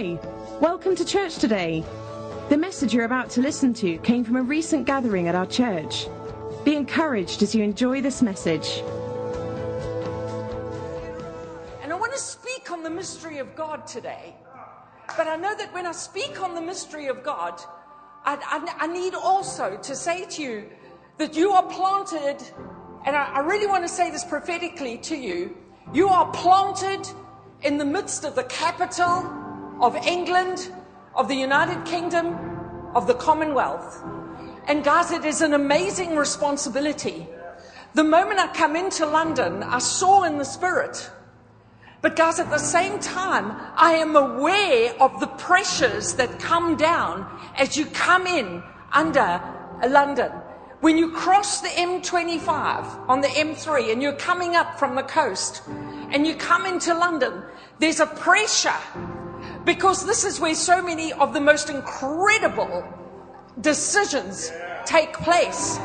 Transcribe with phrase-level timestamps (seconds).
[0.00, 0.16] Hi,
[0.60, 1.84] welcome to church today.
[2.50, 6.06] The message you're about to listen to came from a recent gathering at our church.
[6.64, 8.78] Be encouraged as you enjoy this message.
[11.82, 14.36] And I want to speak on the mystery of God today.
[15.16, 17.60] But I know that when I speak on the mystery of God,
[18.24, 20.70] I, I, I need also to say to you
[21.16, 22.36] that you are planted,
[23.04, 25.56] and I, I really want to say this prophetically to you
[25.92, 27.04] you are planted
[27.62, 29.37] in the midst of the capital
[29.80, 30.70] of England,
[31.14, 32.36] of the United Kingdom,
[32.94, 34.02] of the Commonwealth.
[34.66, 37.26] And guys, it is an amazing responsibility.
[37.94, 41.10] The moment I come into London, I saw in the spirit.
[42.00, 47.26] But guys, at the same time, I am aware of the pressures that come down
[47.56, 49.40] as you come in under
[49.88, 50.30] London.
[50.80, 55.62] When you cross the M25 on the M3 and you're coming up from the coast
[56.12, 57.42] and you come into London,
[57.80, 58.70] there's a pressure
[59.68, 62.82] because this is where so many of the most incredible
[63.60, 64.50] decisions
[64.86, 65.76] take place.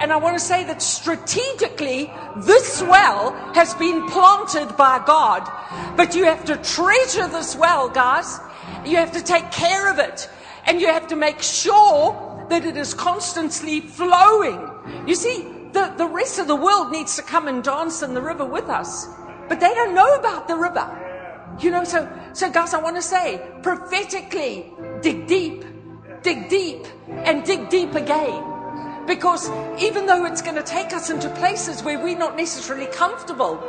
[0.00, 5.48] And I want to say that strategically, this well has been planted by God.
[5.96, 8.40] But you have to treasure this well, guys.
[8.84, 10.28] You have to take care of it.
[10.66, 14.68] And you have to make sure that it is constantly flowing.
[15.06, 18.22] You see, the, the rest of the world needs to come and dance in the
[18.22, 19.06] river with us,
[19.48, 21.07] but they don't know about the river.
[21.60, 25.64] You know, so, so guys, I want to say prophetically, dig deep,
[26.22, 28.44] dig deep, and dig deep again.
[29.06, 33.60] Because even though it's going to take us into places where we're not necessarily comfortable,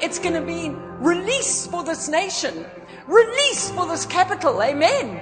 [0.00, 0.70] it's going to be
[1.00, 2.64] release for this nation,
[3.08, 4.62] release for this capital.
[4.62, 5.20] Amen.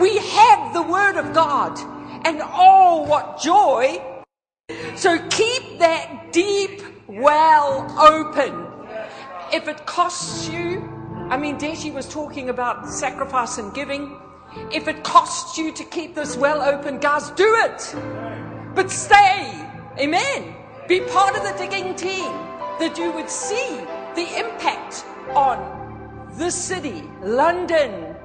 [0.00, 1.78] We have the word of God
[2.26, 4.02] and oh, what joy.
[4.96, 8.66] So keep that deep well open.
[9.52, 10.99] If it costs you,
[11.30, 14.16] I mean, Deji was talking about sacrifice and giving.
[14.72, 17.94] If it costs you to keep this well open, guys, do it.
[18.74, 19.64] But stay.
[19.96, 20.56] Amen.
[20.88, 22.32] Be part of the digging team
[22.80, 23.76] that you would see
[24.16, 28.16] the impact on this city, London.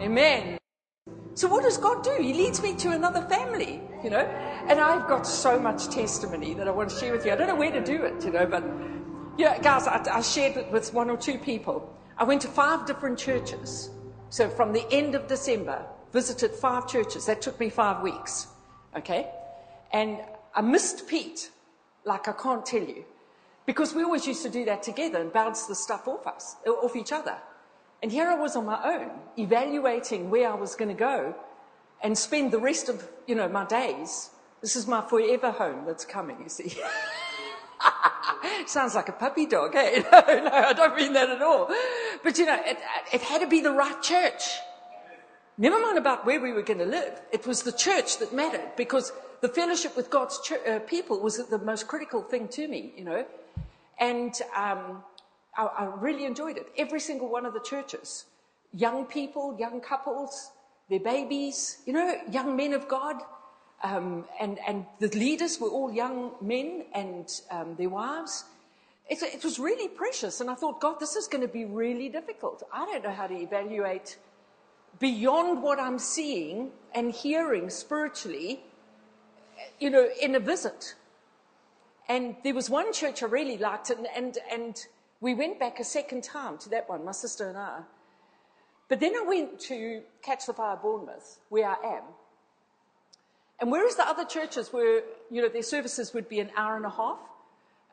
[0.00, 0.58] Amen.
[1.34, 2.16] So what does God do?
[2.20, 4.26] He leads me to another family, you know,
[4.68, 7.32] and I've got so much testimony that I want to share with you.
[7.32, 8.64] I don't know where to do it, you know, but
[9.36, 11.96] yeah, guys, I, I shared it with one or two people.
[12.16, 13.90] I went to five different churches.
[14.30, 17.26] So from the end of December, visited five churches.
[17.26, 18.46] That took me five weeks.
[18.96, 19.28] Okay.
[19.92, 20.18] And
[20.54, 21.50] I missed Pete,
[22.04, 23.04] like I can't tell you,
[23.66, 26.94] because we always used to do that together and bounce the stuff off us, off
[26.94, 27.36] each other.
[28.02, 31.34] And here I was on my own, evaluating where I was going to go
[32.02, 34.30] and spend the rest of, you know, my days.
[34.60, 36.78] This is my forever home that's coming, you see.
[38.66, 40.04] Sounds like a puppy dog, hey?
[40.12, 41.70] No, no, I don't mean that at all.
[42.22, 42.78] But you know, it,
[43.12, 44.42] it had to be the right church.
[45.56, 47.20] Never mind about where we were going to live.
[47.32, 51.58] It was the church that mattered because the fellowship with God's uh, people was the
[51.58, 53.24] most critical thing to me, you know.
[54.00, 55.04] And um,
[55.56, 56.66] I, I really enjoyed it.
[56.76, 58.24] Every single one of the churches,
[58.72, 60.50] young people, young couples,
[60.90, 63.16] their babies, you know, young men of God.
[63.82, 68.44] Um, and, and the leaders were all young men and um, their wives.
[69.08, 70.40] It, it, was really precious.
[70.40, 72.62] And I thought, God, this is going to be really difficult.
[72.72, 74.16] I don't know how to evaluate
[74.98, 78.62] beyond what I'm seeing and hearing spiritually,
[79.78, 80.94] you know, in a visit.
[82.08, 84.86] And there was one church I really liked, and, and, and
[85.20, 87.80] we went back a second time to that one, my sister and I.
[88.88, 92.02] But then I went to Catch the Fire Bournemouth, where I am.
[93.60, 96.84] And whereas the other churches were, you know, their services would be an hour and
[96.84, 97.18] a half,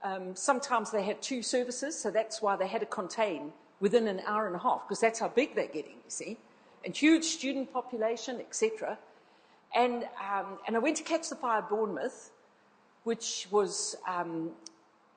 [0.03, 4.21] um, sometimes they had two services, so that's why they had to contain within an
[4.25, 6.37] hour and a half, because that's how big they're getting, you see,
[6.83, 8.97] and huge student population, etc.
[9.75, 12.31] And, um, and I went to Catch the Fire Bournemouth,
[13.03, 14.51] which was um,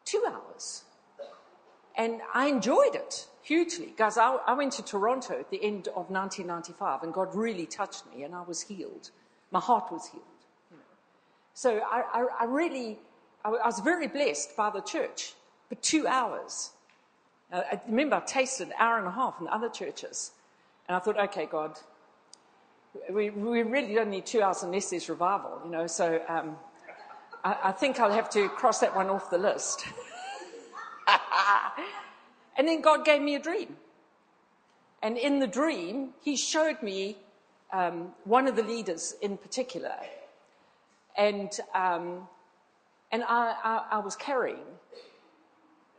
[0.05, 0.85] two hours.
[1.97, 3.95] And I enjoyed it hugely.
[3.97, 8.05] Guys, I, I, went to Toronto at the end of 1995 and God really touched
[8.15, 9.11] me and I was healed.
[9.51, 10.25] My heart was healed.
[11.55, 12.99] So I, I, I really,
[13.45, 15.35] I, was very blessed by the church
[15.69, 16.71] for two hours.
[17.53, 20.33] Uh, I remember I tasted an hour and a half in other churches.
[20.89, 21.79] And I thought, okay, God,
[23.09, 25.87] we, we really don't need two hours unless there's revival, you know.
[25.87, 26.57] So um,
[27.45, 29.87] I, I think I'll have to cross that one off the list.
[32.59, 33.77] and then God gave me a dream.
[35.05, 37.19] And in the dream, he showed me
[37.73, 39.95] um, one of the leaders in particular.
[41.17, 42.27] And, um,
[43.13, 44.65] and I, I, I, was carrying,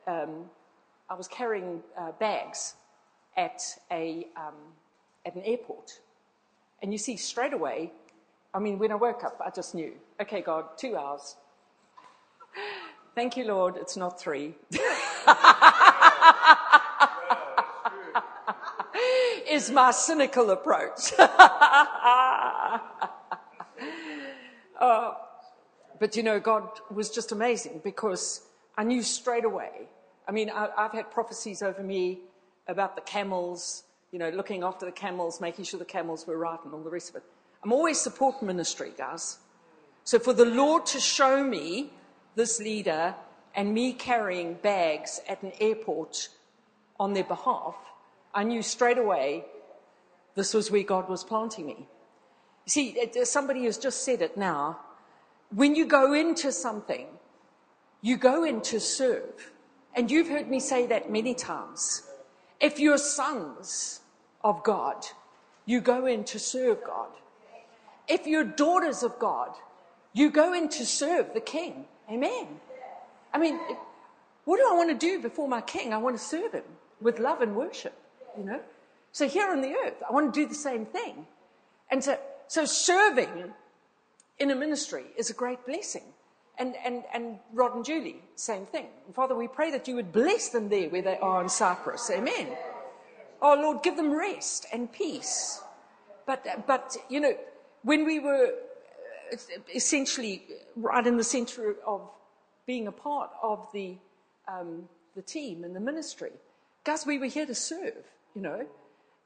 [0.07, 0.45] um,
[1.09, 2.75] I was carrying uh, bags
[3.37, 4.53] at a, um,
[5.25, 5.99] at an airport.
[6.81, 7.91] And you see, straight away,
[8.53, 11.35] I mean, when I woke up, I just knew, okay, God, two hours.
[13.15, 14.55] Thank you, Lord, it's not three.
[19.49, 21.13] is my cynical approach.
[24.79, 25.13] uh,
[25.99, 28.41] but you know, God was just amazing because
[28.77, 29.87] I knew straight away.
[30.27, 32.19] I mean, I, I've had prophecies over me
[32.67, 36.59] about the camels, you know, looking after the camels, making sure the camels were right
[36.63, 37.23] and all the rest of it.
[37.63, 39.39] I'm always support ministry, guys.
[40.03, 41.91] So for the Lord to show me
[42.35, 43.15] this leader
[43.55, 46.29] and me carrying bags at an airport
[46.99, 47.75] on their behalf,
[48.33, 49.45] I knew straight away
[50.35, 51.87] this was where God was planting me.
[52.65, 54.79] See, uh, somebody has just said it now.
[55.53, 57.07] When you go into something,
[58.01, 59.51] you go in to serve.
[59.95, 62.03] And you've heard me say that many times.
[62.59, 64.01] If you're sons
[64.43, 65.05] of God,
[65.65, 67.09] you go in to serve God.
[68.07, 69.55] If you're daughters of God,
[70.13, 71.85] you go in to serve the King.
[72.09, 72.47] Amen.
[73.33, 73.59] I mean,
[74.45, 75.93] what do I want to do before my King?
[75.93, 76.63] I want to serve him
[77.01, 77.93] with love and worship,
[78.37, 78.61] you know?
[79.11, 81.25] So here on the earth, I want to do the same thing.
[81.89, 82.17] And so,
[82.47, 83.53] so serving
[84.39, 86.03] in a ministry is a great blessing.
[86.57, 88.87] And, and, and Rod and Julie, same thing.
[89.13, 92.09] Father, we pray that you would bless them there where they are in Cyprus.
[92.09, 92.47] Amen.
[93.41, 95.61] Oh, Lord, give them rest and peace.
[96.25, 97.35] But, but you know,
[97.83, 98.53] when we were
[99.33, 99.37] uh,
[99.73, 100.43] essentially
[100.77, 102.09] right in the center of
[102.65, 103.97] being a part of the,
[104.47, 106.31] um, the team and the ministry,
[106.85, 108.65] guys, we were here to serve, you know.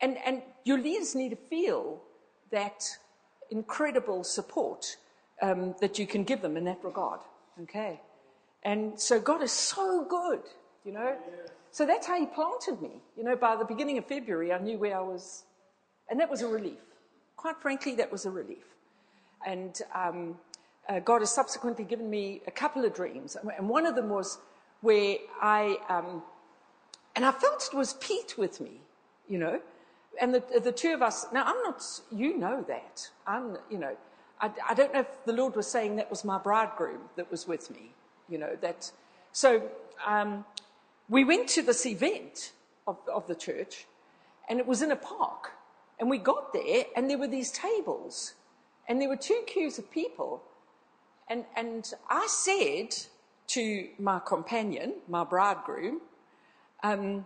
[0.02, 2.02] And, and your leaders need to feel
[2.52, 2.98] that
[3.52, 4.98] incredible support
[5.42, 7.22] um, that you can give them in that regard.
[7.64, 8.00] Okay?
[8.64, 10.42] And so God is so good,
[10.84, 11.16] you know?
[11.72, 13.02] So that's how He planted me.
[13.18, 15.44] You know, by the beginning of February, I knew where I was.
[16.10, 16.80] And that was a relief.
[17.36, 18.66] Quite frankly, that was a relief.
[19.46, 20.38] And um,
[20.90, 23.38] uh, God has subsequently given me a couple of dreams.
[23.58, 24.40] And one of them was
[24.82, 26.24] where I, um,
[27.16, 28.82] and I felt it was Pete with me,
[29.28, 29.62] you know?
[30.20, 33.10] And the, the two of us, now I'm not, you know that.
[33.26, 33.96] I'm, you know,
[34.42, 37.48] I, I, don't know if the Lord was saying that was my bridegroom that was
[37.48, 37.92] with me,
[38.28, 38.92] you know, that.
[39.32, 39.64] So
[40.06, 40.46] um,
[41.08, 42.52] we went to this event
[42.86, 43.86] of, of the church,
[44.50, 45.52] and it was in a park.
[46.00, 48.34] And we got there, and there were these tables,
[48.88, 50.42] and there were two queues of people.
[51.30, 52.96] And, and I said
[53.48, 56.02] to my companion, my bridegroom,
[56.84, 57.26] um,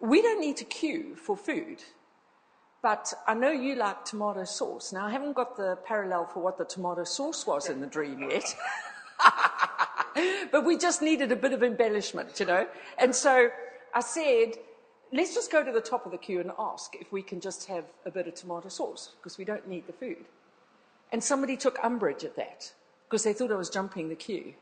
[0.00, 1.82] we don't need to queue for food.
[2.82, 4.92] But I know you like tomato sauce.
[4.92, 8.28] Now, I haven't got the parallel for what the tomato sauce was in the dream
[8.30, 8.54] yet.
[10.52, 12.66] but we just needed a bit of embellishment, you know.
[12.98, 13.48] And so
[13.94, 14.56] I said,
[15.12, 17.66] let's just go to the top of the queue and ask if we can just
[17.68, 20.24] have a bit of tomato sauce because we don't need the food.
[21.10, 22.72] And somebody took umbrage at that
[23.08, 24.54] because they thought I was jumping the queue.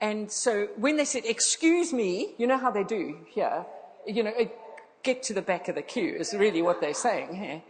[0.00, 3.64] And so when they said, excuse me, you know how they do here,
[4.08, 4.32] you know,
[5.02, 7.62] get to the back of the queue, is really what they're saying here.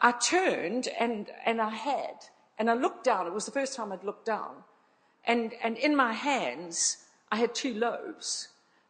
[0.00, 2.26] I turned and, and I had,
[2.58, 3.26] and I looked down.
[3.26, 4.54] It was the first time I'd looked down.
[5.24, 6.98] And, and in my hands,
[7.30, 8.48] I had two loaves.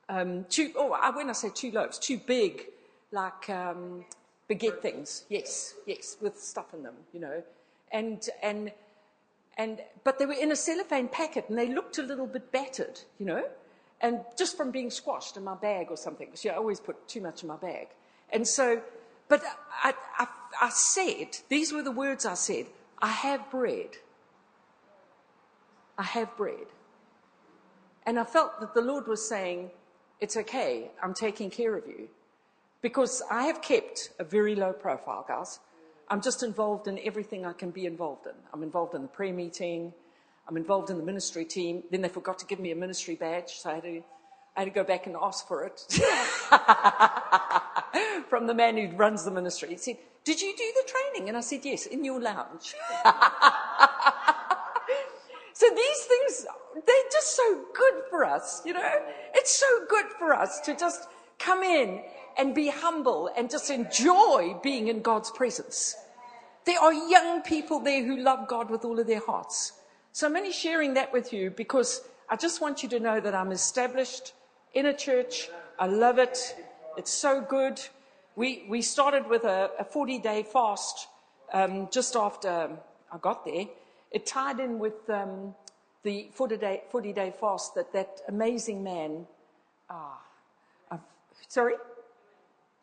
[0.08, 2.66] Um, two, oh, when I say two loaves, two big,
[3.10, 4.04] like um,
[4.48, 5.24] baguette things.
[5.28, 7.42] Yes, yes, with stuff in them, you know.
[7.90, 8.72] And, and,
[9.58, 13.00] and, but they were in a cellophane packet and they looked a little bit battered,
[13.18, 13.44] you know
[14.02, 16.28] and just from being squashed in my bag or something.
[16.34, 17.86] See, I always put too much in my bag.
[18.30, 18.82] And so,
[19.28, 19.42] but
[19.82, 20.26] I, I,
[20.60, 22.66] I said, these were the words I said,
[23.00, 23.90] I have bread.
[25.96, 26.66] I have bread.
[28.04, 29.70] And I felt that the Lord was saying,
[30.20, 32.08] It's okay, I'm taking care of you.
[32.80, 35.60] Because I have kept a very low profile, guys.
[36.08, 38.32] I'm just involved in everything I can be involved in.
[38.52, 39.94] I'm involved in the prayer meeting.
[40.48, 41.84] I'm involved in the ministry team.
[41.90, 44.02] Then they forgot to give me a ministry badge, so I had to,
[44.56, 45.80] I had to go back and ask for it
[48.28, 49.70] from the man who runs the ministry.
[49.70, 51.28] He said, Did you do the training?
[51.28, 52.74] And I said, Yes, in your lounge.
[55.54, 59.02] so these things, they're just so good for us, you know?
[59.34, 61.06] It's so good for us to just
[61.38, 62.02] come in
[62.36, 65.94] and be humble and just enjoy being in God's presence.
[66.64, 69.72] There are young people there who love God with all of their hearts.
[70.14, 73.34] So I'm only sharing that with you because I just want you to know that
[73.34, 74.34] I'm established
[74.74, 75.48] in a church.
[75.78, 76.54] I love it.
[76.98, 77.80] It's so good.
[78.36, 81.08] We, we started with a, a 40 day fast
[81.54, 82.70] um, just after
[83.10, 83.64] I got there.
[84.10, 85.54] It tied in with um,
[86.02, 89.26] the 40 day, 40 day fast that that amazing man,
[89.88, 90.20] ah,
[90.90, 90.98] uh,
[91.48, 91.74] sorry?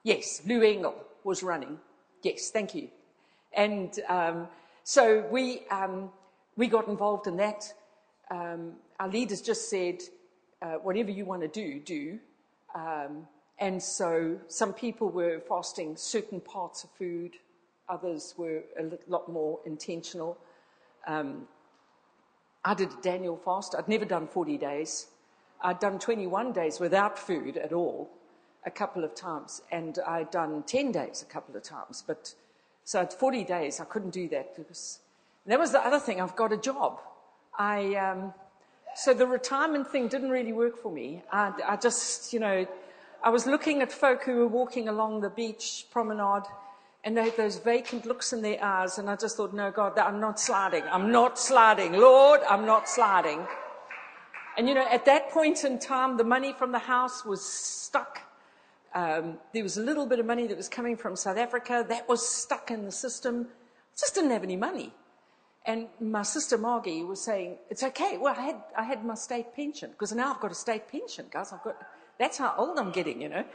[0.03, 1.77] Yes, Lou Engle was running.
[2.23, 2.89] yes, thank you.
[3.53, 4.47] And um,
[4.83, 6.09] so we, um,
[6.59, 7.73] we got involved in that.
[8.29, 10.01] Um, our leaders just said,
[10.61, 12.19] uh, whatever you want to do, do.
[12.75, 13.25] Um,
[13.59, 17.37] and so some people were fasting certain parts of food,
[17.87, 20.37] others were a lot more intentional.
[21.07, 21.47] Um,
[22.65, 23.73] I did a Daniel fast.
[23.73, 25.07] I'd never done 40 days.
[25.61, 28.09] I'd done 21 days without food at all
[28.65, 32.03] a couple of times, and I'd done 10 days a couple of times.
[32.05, 32.33] But
[32.83, 34.57] so at 40 days, I couldn't do that.
[35.45, 36.21] That was the other thing.
[36.21, 36.99] I've got a job.
[37.57, 38.33] I, um,
[38.95, 41.23] so the retirement thing didn't really work for me.
[41.31, 42.67] I, I just, you know,
[43.23, 46.43] I was looking at folk who were walking along the beach promenade
[47.03, 48.97] and they had those vacant looks in their eyes.
[48.97, 50.83] And I just thought, no, God, I'm not sliding.
[50.91, 51.93] I'm not sliding.
[51.93, 53.45] Lord, I'm not sliding.
[54.57, 58.21] And you know, at that point in time, the money from the house was stuck.
[58.93, 62.09] Um, there was a little bit of money that was coming from South Africa that
[62.09, 63.47] was stuck in the system.
[63.49, 64.93] I just didn't have any money.
[65.65, 68.17] And my sister Margie was saying, it's okay.
[68.17, 71.25] Well, I had, I had my state pension because now I've got a state pension,
[71.31, 71.51] guys.
[71.53, 71.75] I've got,
[72.17, 73.45] that's how old I'm getting, you know.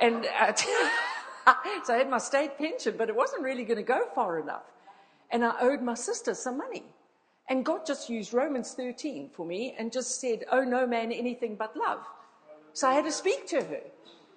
[0.00, 0.54] And uh,
[1.84, 4.62] so I had my state pension, but it wasn't really going to go far enough.
[5.30, 6.84] And I owed my sister some money.
[7.48, 11.56] And God just used Romans 13 for me and just said, Oh, no man anything
[11.56, 12.00] but love.
[12.72, 13.80] So I had to speak to her.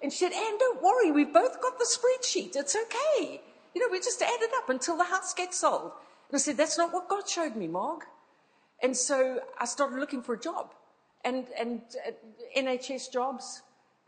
[0.02, 1.12] And she said, Anne, don't worry.
[1.12, 2.56] We've both got the spreadsheet.
[2.56, 3.40] It's okay.
[3.74, 5.92] You know, we just add it up until the house gets sold.
[6.32, 8.04] And I said, That's not what God showed me, Marg.
[8.82, 10.72] And so I started looking for a job
[11.24, 12.12] and, and uh,
[12.58, 13.62] NHS jobs.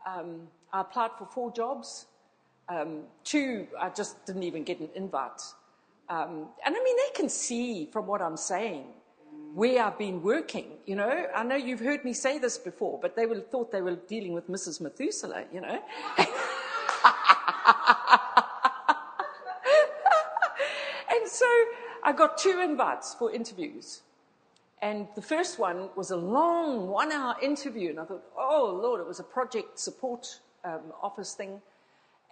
[0.05, 2.07] Um, I applied for four jobs.
[2.67, 5.41] Um, two, I just didn't even get an invite.
[6.09, 8.85] Um, and I mean, they can see from what I'm saying
[9.53, 10.65] where I've been working.
[10.85, 13.71] You know, I know you've heard me say this before, but they would have thought
[13.71, 14.81] they were dealing with Mrs.
[14.81, 15.79] Methuselah, you know.
[21.09, 21.45] and so
[22.05, 24.01] I got two invites for interviews.
[24.81, 27.89] And the first one was a long one hour interview.
[27.89, 31.61] And I thought, oh, Lord, it was a project support um, office thing.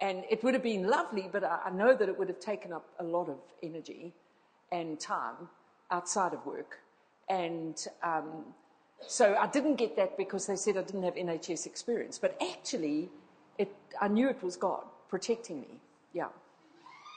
[0.00, 2.72] And it would have been lovely, but I, I know that it would have taken
[2.72, 4.12] up a lot of energy
[4.70, 5.48] and time
[5.90, 6.78] outside of work.
[7.28, 8.44] And um,
[9.06, 12.18] so I didn't get that because they said I didn't have NHS experience.
[12.18, 13.08] But actually,
[13.58, 15.80] it, I knew it was God protecting me.
[16.12, 16.28] Yeah.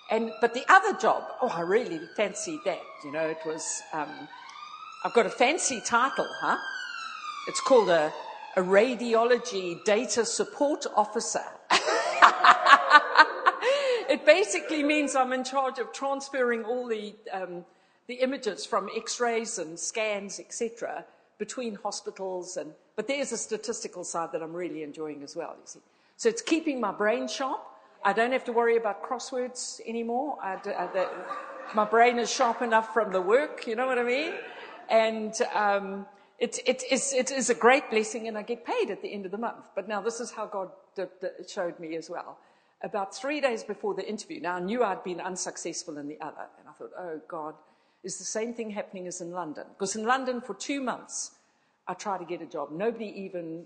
[0.10, 2.82] And, but the other job, oh, I really fancied that.
[3.04, 4.10] You know, it was, um,
[5.04, 6.58] I've got a fancy title, huh?
[7.48, 8.12] It's called a,
[8.56, 11.44] a radiology data support officer.
[14.10, 17.66] it basically means I'm in charge of transferring all the, um,
[18.08, 21.04] the images from x-rays and scans, etc.,
[21.38, 22.56] between hospitals.
[22.56, 25.80] And, but there's a statistical side that I'm really enjoying as well, you see.
[26.16, 27.62] So it's keeping my brain sharp
[28.08, 30.38] I don't have to worry about crosswords anymore.
[30.42, 31.10] I, I, the,
[31.76, 34.32] my brain is sharp enough from the work, you know what I mean?
[34.90, 36.06] And um,
[36.40, 39.26] it, it, is, it is a great blessing, and I get paid at the end
[39.26, 39.66] of the month.
[39.76, 42.38] But now, this is how God did, did, showed me as well.
[42.82, 46.48] About three days before the interview, now I knew I'd been unsuccessful in the other,
[46.60, 47.56] and I thought, oh God,
[48.06, 49.66] is the same thing happening as in London?
[49.74, 51.32] Because in London, for two months,
[51.90, 52.72] I tried to get a job.
[52.72, 53.66] Nobody even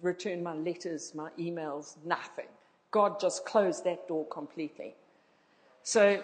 [0.00, 2.46] returned my letters, my emails, nothing.
[2.90, 4.94] God just closed that door completely.
[5.82, 6.22] So,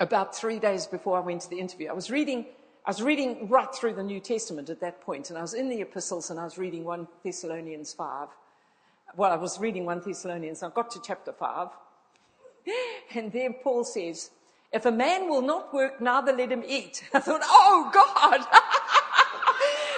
[0.00, 2.46] about three days before I went to the interview, I was reading,
[2.84, 5.68] I was reading right through the New Testament at that point, and I was in
[5.68, 8.28] the epistles and I was reading 1 Thessalonians 5.
[9.16, 11.68] Well, I was reading 1 Thessalonians, I got to chapter 5,
[13.14, 14.30] and there Paul says,
[14.72, 17.02] If a man will not work, neither let him eat.
[17.14, 18.46] I thought, oh God!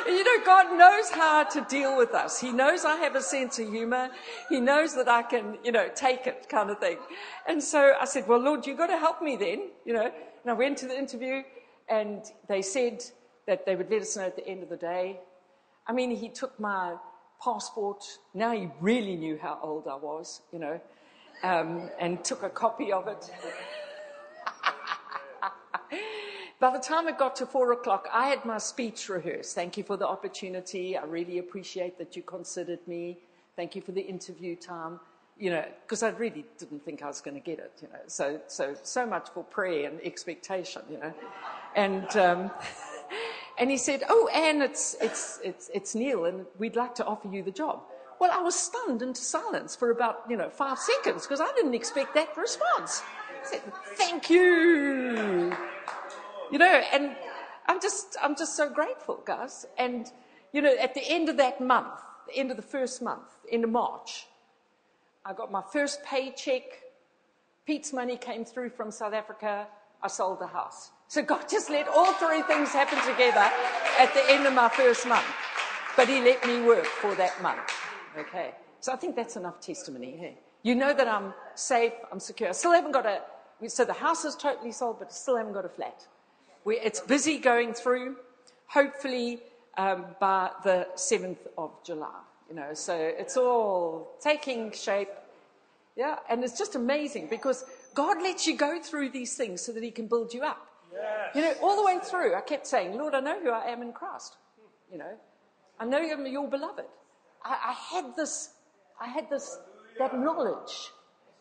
[0.09, 2.41] you know, God knows how to deal with us.
[2.41, 4.11] He knows I have a sense of humor.
[4.49, 6.99] He knows that I can, you know, take it kind of thing.
[7.47, 10.11] And so I said, well, Lord, you've got to help me then, you know.
[10.43, 11.43] And I went to the interview
[11.89, 13.03] and they said
[13.47, 15.21] that they would let us know at the end of the day.
[15.87, 16.97] I mean, he took my
[17.43, 18.05] passport.
[18.35, 20.81] Now he really knew how old I was, you know,
[21.43, 23.31] um, and took a copy of it.
[26.61, 29.55] By the time it got to four o'clock, I had my speech rehearsed.
[29.55, 30.97] Thank you for the opportunity.
[30.97, 33.19] I really appreciate that you considered me.
[33.55, 34.99] Thank you for the interview time.
[35.39, 37.71] You know, because I really didn't think I was going to get it.
[37.81, 40.83] You know, so so so much for prayer and expectation.
[40.91, 41.15] You know,
[41.77, 42.51] and um,
[43.59, 47.29] and he said, "Oh, Anne, it's it's it's it's Neil, and we'd like to offer
[47.29, 47.83] you the job."
[48.19, 51.75] Well, I was stunned into silence for about you know five seconds because I didn't
[51.75, 53.05] expect that response.
[53.41, 53.63] I said,
[53.95, 55.57] "Thank you."
[56.51, 57.15] You know, and
[57.67, 59.67] I'm just, I'm just so grateful, guys.
[59.77, 60.11] And,
[60.53, 63.65] you know, at the end of that month, the end of the first month, end
[63.65, 64.27] of March,
[65.25, 66.63] I got my first paycheck,
[67.67, 69.67] Pete's money came through from South Africa.
[70.03, 70.91] I sold the house.
[71.09, 73.51] So God just let all three things happen together
[73.99, 75.27] at the end of my first month.
[75.97, 77.71] But He let me work for that month.
[78.17, 78.53] Okay.
[78.81, 80.17] So I think that's enough testimony.
[80.17, 80.35] here.
[80.63, 82.49] You know that I'm safe, I'm secure.
[82.49, 83.21] I still haven't got a,
[83.69, 86.07] so the house is totally sold, but still haven't got a flat.
[86.65, 88.17] We, it's busy going through.
[88.67, 89.41] Hopefully,
[89.79, 92.21] um, by the 7th of July.
[92.49, 95.09] You know, so it's all taking shape.
[95.97, 99.83] Yeah, and it's just amazing because God lets you go through these things so that
[99.83, 100.67] He can build you up.
[100.93, 101.35] Yes.
[101.35, 103.83] You know, all the way through, I kept saying, Lord, I know who I am
[103.83, 104.37] in Christ.
[104.91, 105.13] You know,
[105.79, 106.87] I know you're your beloved.
[107.45, 108.51] I, I had this,
[109.01, 109.59] I had this,
[109.99, 110.91] that knowledge.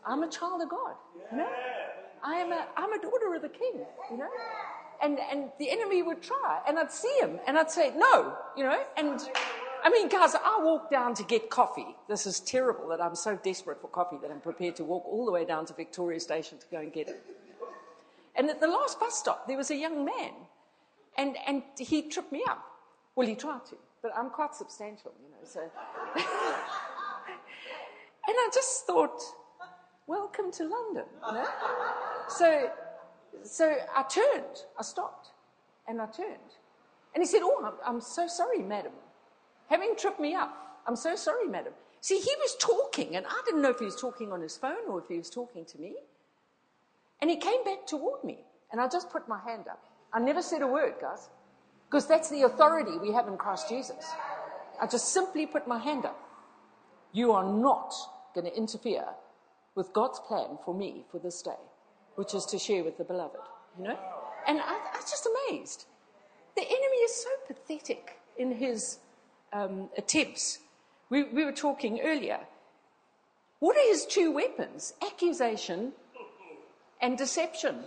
[0.05, 0.95] I'm a child of God.
[1.31, 1.49] You know,
[2.23, 3.85] I am a, I'm a daughter of the King.
[4.11, 4.29] You know,
[5.01, 8.63] and, and the enemy would try, and I'd see him, and I'd say, no, you
[8.63, 9.19] know, and
[9.83, 11.95] I mean, guys, I walk down to get coffee.
[12.09, 15.25] This is terrible that I'm so desperate for coffee that I'm prepared to walk all
[15.25, 17.23] the way down to Victoria Station to go and get it.
[18.35, 20.31] And at the last bus stop, there was a young man,
[21.17, 22.63] and, and he tripped me up.
[23.15, 25.61] Well, he tried to, but I'm quite substantial, you know, so.
[26.15, 26.25] and
[28.27, 29.21] I just thought,
[30.05, 31.47] welcome to London, you know?
[32.29, 32.69] So
[33.43, 35.29] so I turned, I stopped,
[35.87, 36.55] and I turned.
[37.13, 38.91] And he said, Oh, I'm, I'm so sorry, madam.
[39.69, 40.55] Having tripped me up,
[40.87, 41.73] I'm so sorry, madam.
[42.01, 44.87] See, he was talking, and I didn't know if he was talking on his phone
[44.87, 45.95] or if he was talking to me.
[47.21, 48.37] And he came back toward me,
[48.71, 49.83] and I just put my hand up.
[50.13, 51.29] I never said a word, guys,
[51.89, 54.05] because that's the authority we have in Christ Jesus.
[54.81, 56.19] I just simply put my hand up.
[57.11, 57.93] You are not
[58.35, 59.05] going to interfere
[59.75, 61.59] with God's plan for me for this day
[62.17, 63.37] which is to share with the beloved,
[63.77, 63.97] you know?
[64.47, 65.85] And I, I was just amazed.
[66.55, 68.97] The enemy is so pathetic in his
[69.53, 70.59] um, attempts.
[71.11, 72.39] We, we were talking earlier.
[73.59, 74.95] What are his two weapons?
[75.05, 75.91] Accusation
[77.01, 77.83] and deception.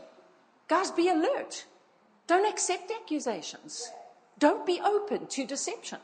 [0.69, 1.65] Guys, be alert.
[2.29, 3.91] Don't accept accusations.
[4.39, 5.99] Don't be open to deception.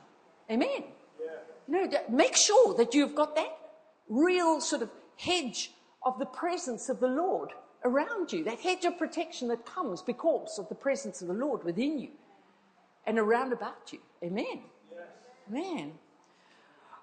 [0.51, 0.83] Amen.
[1.21, 1.27] Yeah.
[1.69, 3.57] No, make sure that you've got that
[4.09, 5.71] real sort of hedge
[6.05, 7.53] of the presence of the Lord
[7.85, 11.65] around you, that hedge of protection that comes because of the presence of the Lord
[11.65, 12.11] within you
[13.07, 14.01] and around about you.
[14.23, 14.63] Amen.
[14.91, 15.01] Yes.
[15.49, 15.93] Amen.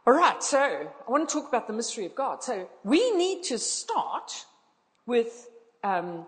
[0.05, 2.43] All right, so I want to talk about the mystery of God.
[2.43, 4.45] So we need to start
[5.05, 5.49] with
[5.83, 6.25] um,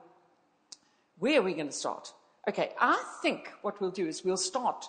[1.19, 2.13] where are we going to start?
[2.47, 4.85] Okay, I think what we'll do is we'll start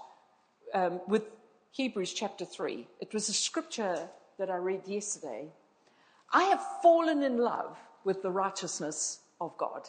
[0.75, 1.25] um, with
[1.73, 2.87] Hebrews chapter 3.
[3.01, 5.49] It was a scripture that I read yesterday.
[6.33, 9.89] I have fallen in love with the righteousness of God.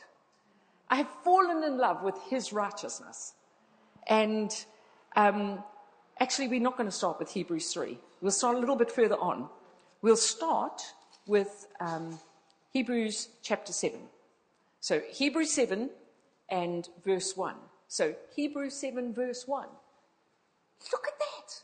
[0.89, 3.33] I have fallen in love with his righteousness.
[4.07, 4.51] And
[5.15, 5.63] um,
[6.19, 7.97] actually, we're not going to start with Hebrews 3.
[8.21, 9.49] We'll start a little bit further on.
[10.01, 10.81] We'll start
[11.25, 12.19] with um,
[12.71, 13.99] Hebrews chapter 7.
[14.79, 15.89] So, Hebrews 7
[16.49, 17.55] and verse 1.
[17.87, 19.67] So, Hebrews 7, verse 1.
[20.91, 21.61] Look at that.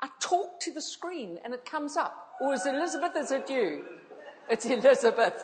[0.00, 2.34] I talk to the screen and it comes up.
[2.40, 3.16] Or is Elizabeth?
[3.16, 3.84] Is it you?
[4.48, 5.42] It's Elizabeth.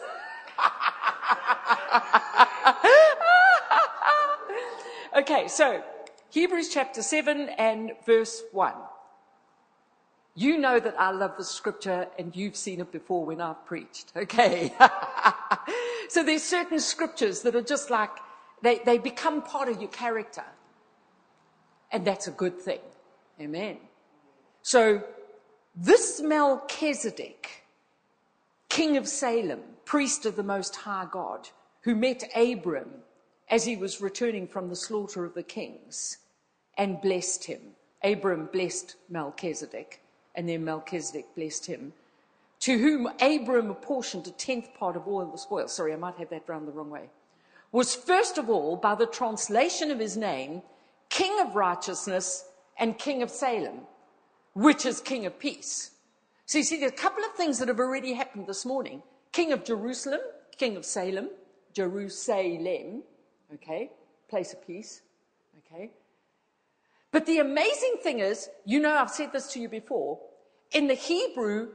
[5.18, 5.82] okay, so
[6.30, 8.72] Hebrews chapter 7 and verse 1.
[10.34, 14.12] You know that I love the scripture and you've seen it before when I've preached.
[14.16, 14.72] Okay.
[16.08, 18.10] so there's certain scriptures that are just like,
[18.62, 20.44] they, they become part of your character.
[21.90, 22.80] And that's a good thing.
[23.38, 23.76] Amen.
[24.62, 25.02] So
[25.76, 27.64] this Melchizedek,
[28.70, 31.50] king of Salem, priest of the Most High God,
[31.82, 32.90] who met Abram
[33.48, 36.18] as he was returning from the slaughter of the kings
[36.78, 37.60] and blessed him.
[38.02, 40.00] Abram blessed Melchizedek,
[40.34, 41.92] and then Melchizedek blessed him.
[42.60, 45.68] To whom Abram apportioned a tenth part of all the spoil.
[45.68, 47.10] Sorry, I might have that round the wrong way.
[47.72, 50.62] Was first of all, by the translation of his name,
[51.08, 52.44] King of righteousness
[52.78, 53.80] and King of Salem,
[54.54, 55.90] which is King of peace.
[56.46, 59.02] So you see, there's a couple of things that have already happened this morning.
[59.32, 60.20] King of Jerusalem,
[60.56, 61.30] King of Salem,
[61.74, 63.02] Jerusalem,
[63.54, 63.90] okay,
[64.28, 65.02] place of peace,
[65.58, 65.90] okay.
[67.10, 70.18] But the amazing thing is, you know, I've said this to you before,
[70.72, 71.68] in the Hebrew,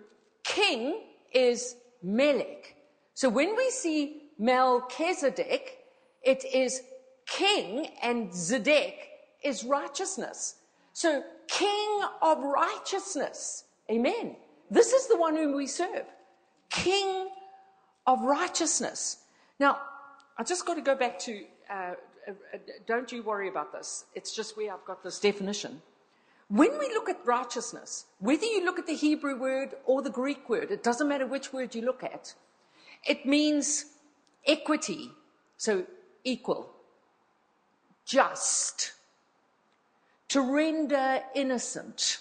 [0.43, 2.75] king is Melech.
[3.13, 5.77] So when we see Melchizedek,
[6.23, 6.81] it is
[7.27, 8.93] king and Zedek
[9.43, 10.55] is righteousness.
[10.93, 13.65] So king of righteousness.
[13.91, 14.35] Amen.
[14.69, 16.05] This is the one whom we serve.
[16.69, 17.29] King
[18.05, 19.17] of righteousness.
[19.59, 19.79] Now,
[20.37, 21.93] I just got to go back to uh,
[22.27, 24.05] uh, uh, don't you worry about this.
[24.13, 25.81] It's just where I've got this definition.
[26.49, 30.49] When we look at righteousness, whether you look at the Hebrew word or the Greek
[30.49, 32.33] word, it doesn't matter which word you look at,
[33.05, 33.85] it means
[34.45, 35.11] equity,
[35.57, 35.85] so
[36.23, 36.69] equal,
[38.05, 38.93] just,
[40.29, 42.19] to render innocent,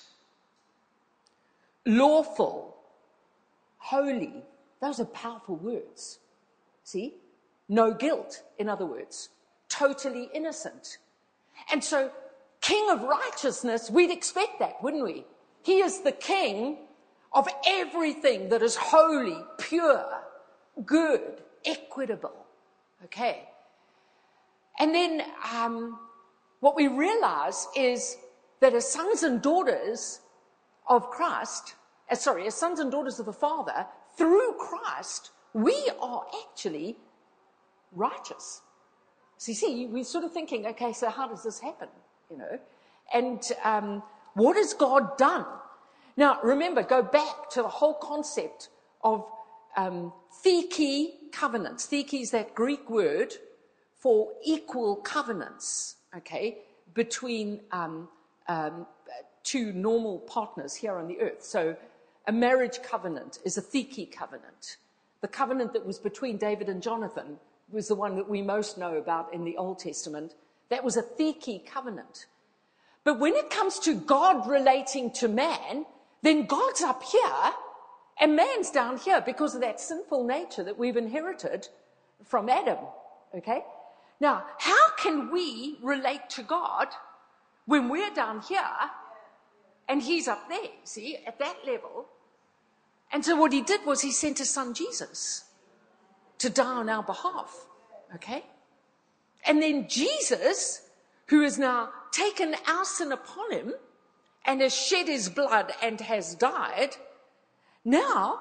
[1.85, 2.77] lawful,
[3.79, 4.43] holy.
[4.81, 6.19] Those are powerful words.
[6.83, 7.15] See?
[7.69, 9.31] No guilt, in other words.
[9.69, 10.99] Totally innocent.
[11.73, 12.11] And so,
[12.61, 15.25] King of righteousness, we'd expect that, wouldn't we?
[15.63, 16.79] He is the King
[17.33, 20.07] of everything that is holy, pure,
[20.85, 22.47] good, equitable.
[23.05, 23.49] Okay.
[24.79, 25.99] And then um,
[26.61, 28.17] what we realize is
[28.61, 30.21] that as sons and daughters
[30.89, 31.75] of Christ,
[32.11, 36.97] uh, sorry, as sons and daughters of the Father, through Christ, we are actually
[37.93, 38.63] righteous.
[39.39, 41.89] So you see, we're sort of thinking, okay, so how does this happen?
[42.31, 42.59] You know,
[43.13, 44.03] and um,
[44.35, 45.47] what has God done?
[46.17, 48.71] Now, remember, go back to the whole concept
[49.03, 49.25] of
[49.77, 50.13] um,
[50.45, 51.87] theke covenants.
[51.87, 53.35] Theke is that Greek word
[53.99, 56.59] for equal covenants, okay,
[56.95, 58.09] between um,
[58.49, 58.87] um,
[59.43, 61.45] two normal partners here on the earth.
[61.45, 61.77] So
[62.27, 64.79] a marriage covenant is a theke covenant.
[65.21, 67.39] The covenant that was between David and Jonathan
[67.71, 70.35] was the one that we most know about in the Old Testament.
[70.69, 72.27] That was a theke covenant.
[73.05, 75.87] But when it comes to God relating to man,
[76.23, 77.53] then God's up here
[78.21, 81.69] and man's down here because of that sinful nature that we've inherited
[82.25, 82.79] from Adam.
[83.35, 83.63] Okay?
[84.21, 86.89] Now, how can we relate to God
[87.67, 88.61] when we're down here
[89.89, 92.07] and he's up there, see, at that level?
[93.13, 95.46] And so what he did was he sent his son Jesus
[96.39, 97.67] to die on our behalf.
[98.15, 98.45] Okay?
[99.47, 100.83] And then Jesus,
[101.27, 103.75] who has now taken our sin upon him
[104.45, 106.97] and has shed his blood and has died,
[107.85, 108.41] now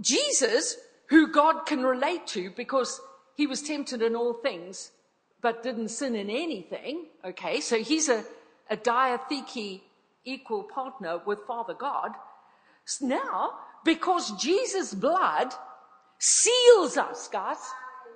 [0.00, 0.76] Jesus,
[1.06, 3.00] who God can relate to because
[3.34, 4.92] he was tempted in all things
[5.40, 8.24] but didn't sin in anything, okay, so he's a,
[8.70, 9.80] a diatheke
[10.24, 12.12] equal partner with Father God.
[13.00, 15.52] Now, because Jesus' blood
[16.22, 17.56] seals us, guys.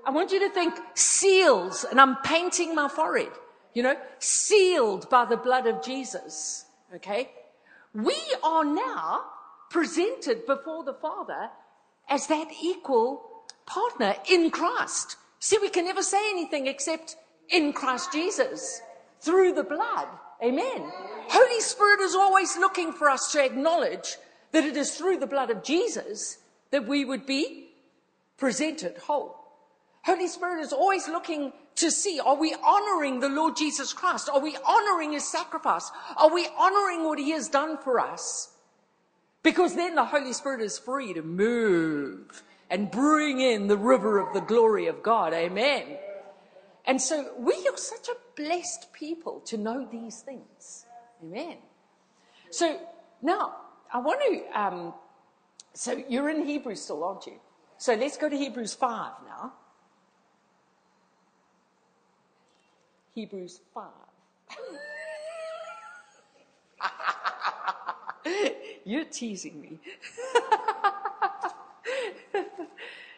[0.07, 3.33] I want you to think seals, and I'm painting my forehead,
[3.75, 6.67] you know, sealed by the blood of Jesus.
[6.95, 7.31] Okay?
[7.93, 9.25] We are now
[9.71, 11.51] presented before the Father
[12.09, 15.17] as that equal partner in Christ.
[15.41, 17.17] See, we can never say anything except
[17.49, 18.81] in Christ Jesus
[19.21, 20.07] through the blood.
[20.45, 20.93] Amen.
[21.29, 24.17] Holy Spirit is always looking for us to acknowledge
[24.53, 26.39] that it is through the blood of Jesus
[26.71, 27.66] that we would be
[28.37, 29.37] presented whole.
[30.05, 34.31] Holy Spirit is always looking to see, are we honoring the Lord Jesus Christ?
[34.33, 35.91] Are we honoring his sacrifice?
[36.17, 38.53] Are we honoring what he has done for us?
[39.43, 44.33] Because then the Holy Spirit is free to move and bring in the river of
[44.33, 45.33] the glory of God.
[45.33, 45.99] Amen.
[46.85, 50.87] And so we are such a blessed people to know these things.
[51.23, 51.57] Amen.
[52.51, 52.81] So
[53.23, 53.57] now
[53.93, 54.95] I want to, um,
[55.75, 57.41] so you're in Hebrews still, aren't you?
[57.79, 59.53] So let's go to Hebrews 5 now.
[63.15, 63.85] Hebrews 5.
[68.85, 69.79] You're teasing me.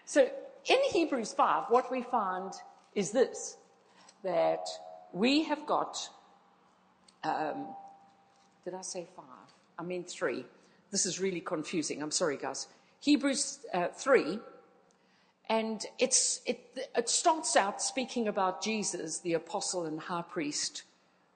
[0.05, 0.29] so
[0.67, 2.53] in Hebrews 5, what we find
[2.95, 3.57] is this
[4.25, 4.67] that
[5.13, 6.09] we have got,
[7.25, 7.69] um,
[8.65, 9.25] did I say five?
[9.79, 10.45] I mean three.
[10.91, 12.03] This is really confusing.
[12.03, 12.67] I'm sorry, guys.
[13.01, 14.39] Hebrews uh, 3,
[15.49, 16.15] and it,
[16.47, 20.83] it starts out speaking about Jesus, the apostle and high priest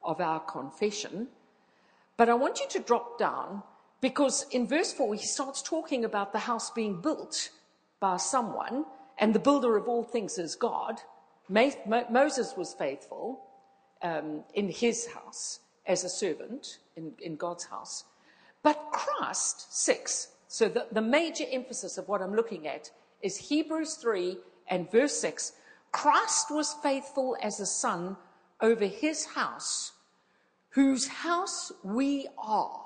[0.02, 1.28] of our confession.
[2.16, 3.62] But I want you to drop down
[4.00, 7.50] because in verse 4, he starts talking about the house being built
[8.00, 8.84] by someone,
[9.18, 11.00] and the builder of all things is God.
[11.48, 13.44] Moses was faithful
[14.02, 18.04] um, in his house as a servant in, in God's house.
[18.64, 22.90] But Christ, 6, so the, the major emphasis of what I'm looking at
[23.22, 24.36] is Hebrews 3
[24.68, 25.52] and verse 6.
[25.92, 28.18] Christ was faithful as a son
[28.60, 29.92] over his house,
[30.68, 32.84] whose house we are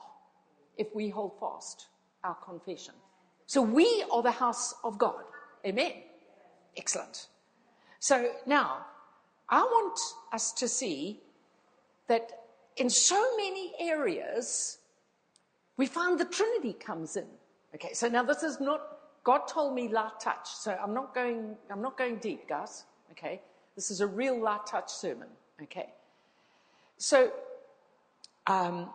[0.79, 1.88] if we hold fast
[2.22, 2.94] our confession.
[3.46, 5.24] So we are the house of God.
[5.66, 5.90] Amen.
[6.76, 7.26] Excellent.
[7.98, 8.87] So now,
[9.48, 9.98] I want
[10.33, 11.20] us to see
[12.07, 12.31] that
[12.76, 14.79] in so many areas,
[15.76, 17.26] we find the Trinity comes in.
[17.77, 18.81] Okay, so now this is not,
[19.23, 22.85] God told me light touch, so I'm not going, I'm not going deep, guys.
[23.11, 23.43] Okay,
[23.75, 25.29] this is a real light touch sermon.
[25.62, 25.91] Okay,
[26.97, 27.31] so
[28.47, 28.89] um,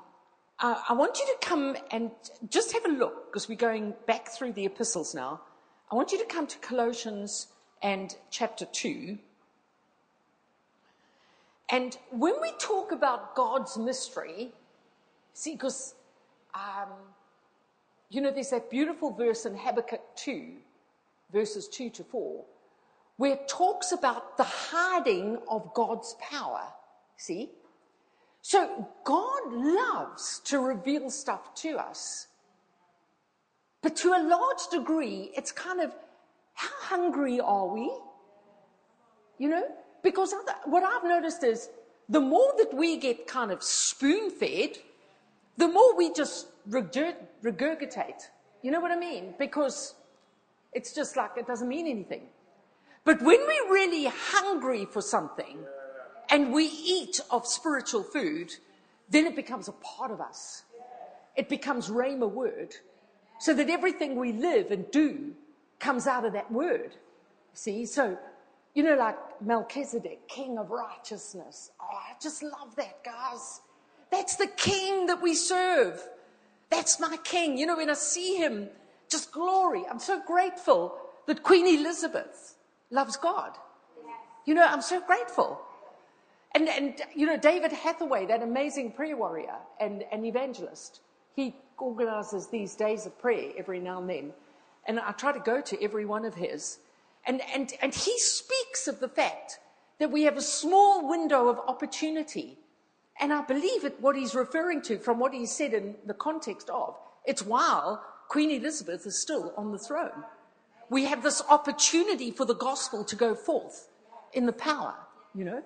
[0.58, 2.10] I, I want you to come and
[2.50, 5.42] just have a look because we're going back through the epistles now.
[5.92, 7.50] I want you to come to Colossians
[7.84, 9.16] and chapter 2.
[11.70, 14.54] And when we talk about God's mystery,
[15.36, 15.94] see, because,
[16.56, 16.90] um,
[18.12, 20.52] you know, there's that beautiful verse in Habakkuk 2,
[21.32, 22.44] verses 2 to 4,
[23.16, 26.64] where it talks about the hiding of God's power.
[27.16, 27.52] See?
[28.42, 32.28] So God loves to reveal stuff to us.
[33.82, 35.94] But to a large degree, it's kind of
[36.54, 37.98] how hungry are we?
[39.38, 39.64] You know?
[40.04, 41.70] Because what I've noticed is
[42.10, 44.78] the more that we get kind of spoon fed,
[45.56, 46.48] the more we just
[47.44, 48.30] regurgitate.
[48.62, 49.34] You know what I mean?
[49.40, 49.96] Because
[50.74, 52.28] it's just like it doesn't mean anything.
[53.04, 55.60] But when we're really hungry for something
[56.30, 58.54] and we eat of spiritual food,
[59.10, 60.64] then it becomes a part of us.
[61.36, 62.76] It becomes Rhema word.
[63.40, 65.34] So that everything we live and do
[65.80, 66.96] comes out of that word.
[67.54, 67.86] See?
[67.88, 68.18] So,
[68.76, 71.72] you know, like Melchizedek, king of righteousness.
[71.82, 73.62] Oh, I just love that, guys.
[74.12, 76.02] That's the king that we serve.
[76.72, 77.58] That's my king.
[77.58, 78.70] You know, when I see him,
[79.10, 79.84] just glory.
[79.90, 80.96] I'm so grateful
[81.28, 82.56] that Queen Elizabeth
[82.90, 83.52] loves God.
[84.46, 85.62] You know, I'm so grateful.
[86.56, 91.02] And, and you know, David Hathaway, that amazing prayer warrior and, and evangelist,
[91.36, 94.34] he organizes these days of prayer every now and then.
[94.86, 96.80] And I try to go to every one of his.
[97.26, 99.60] And, and, and he speaks of the fact
[100.00, 102.58] that we have a small window of opportunity.
[103.22, 106.70] And I believe it, what he's referring to from what he said in the context
[106.72, 110.26] of, it's while Queen Elizabeth is still on the throne.
[110.90, 113.90] We have this opportunity for the gospel to go forth
[114.34, 114.96] in the power,
[115.36, 115.64] you know.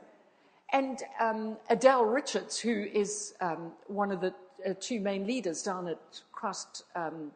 [0.73, 4.33] And um, Adele Richards, who is um, one of the
[4.67, 5.99] uh, two main leaders down at
[6.33, 7.31] Christ, um,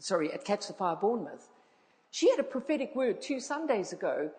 [0.00, 1.48] sorry, at Catch the Fire Bournemouth,
[2.10, 4.30] she had a prophetic word two Sundays ago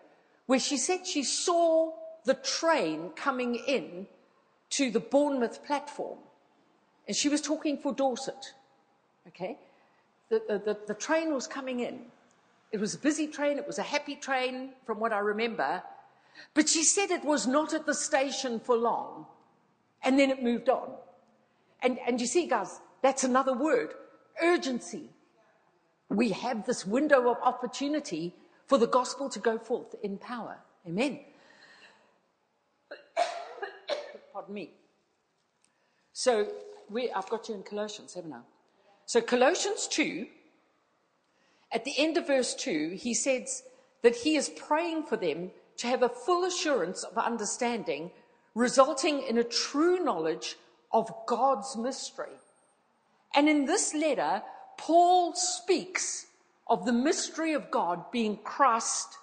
[0.48, 1.93] where she said she saw
[2.26, 4.08] the train coming in
[4.72, 6.20] to the Bournemouth platform.
[7.08, 8.54] And she was talking for Dorset.
[9.28, 9.58] Okay?
[10.30, 12.02] The, the, the, train was coming in.
[12.72, 15.82] It was a busy train, it was a happy train, from what I remember.
[16.54, 19.26] But she said it was not at the station for long.
[20.04, 20.92] And then it moved on.
[21.82, 23.94] And, and you see, guys, that's another word
[24.42, 25.10] urgency.
[26.10, 28.36] We have this window of opportunity
[28.68, 30.58] for the gospel to go forth in power.
[30.86, 31.20] Amen.
[34.38, 34.69] Pardon me.
[36.13, 36.47] So
[36.91, 38.41] we, I've got you in Colossians, haven't I?
[39.08, 40.28] So Colossians 2,
[41.71, 43.63] at the end of verse 2, he says
[44.04, 48.12] that he is praying for them to have a full assurance of understanding,
[48.54, 50.56] resulting in a true knowledge
[50.91, 52.38] of God's mystery.
[53.34, 54.43] And in this letter,
[54.78, 56.28] Paul speaks
[56.67, 59.17] of the mystery of God being Christ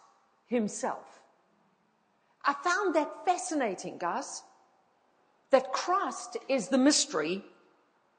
[0.48, 1.20] himself.
[2.44, 4.42] I found that fascinating, guys,
[5.54, 7.44] that Christ is the mystery,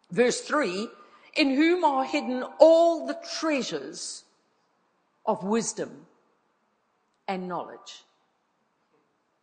[0.09, 0.87] verse 3,
[1.35, 4.23] in whom are hidden all the treasures
[5.25, 6.05] of wisdom
[7.27, 8.05] and knowledge.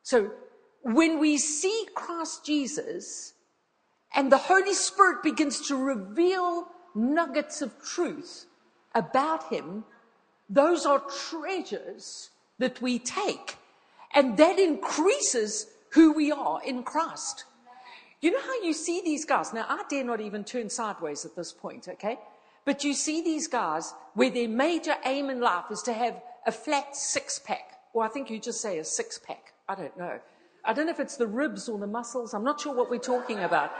[0.02, 0.30] So
[0.80, 3.34] when we see Christ Jesus
[4.14, 8.46] and the Holy Spirit begins to reveal nuggets of truth
[8.94, 9.84] about him,
[10.48, 13.58] those are treasures that we take.
[14.14, 17.44] And that increases who we are in Christ.
[18.22, 19.52] You know how you see these guys?
[19.52, 22.20] Now, I dare not even turn sideways at this point, okay?
[22.64, 26.52] But you see these guys where their major aim in life is to have a
[26.52, 27.80] flat six pack.
[27.92, 29.52] Or I think you just say a six pack.
[29.68, 30.20] I don't know.
[30.64, 32.32] I don't know if it's the ribs or the muscles.
[32.32, 33.72] I'm not sure what we're talking about.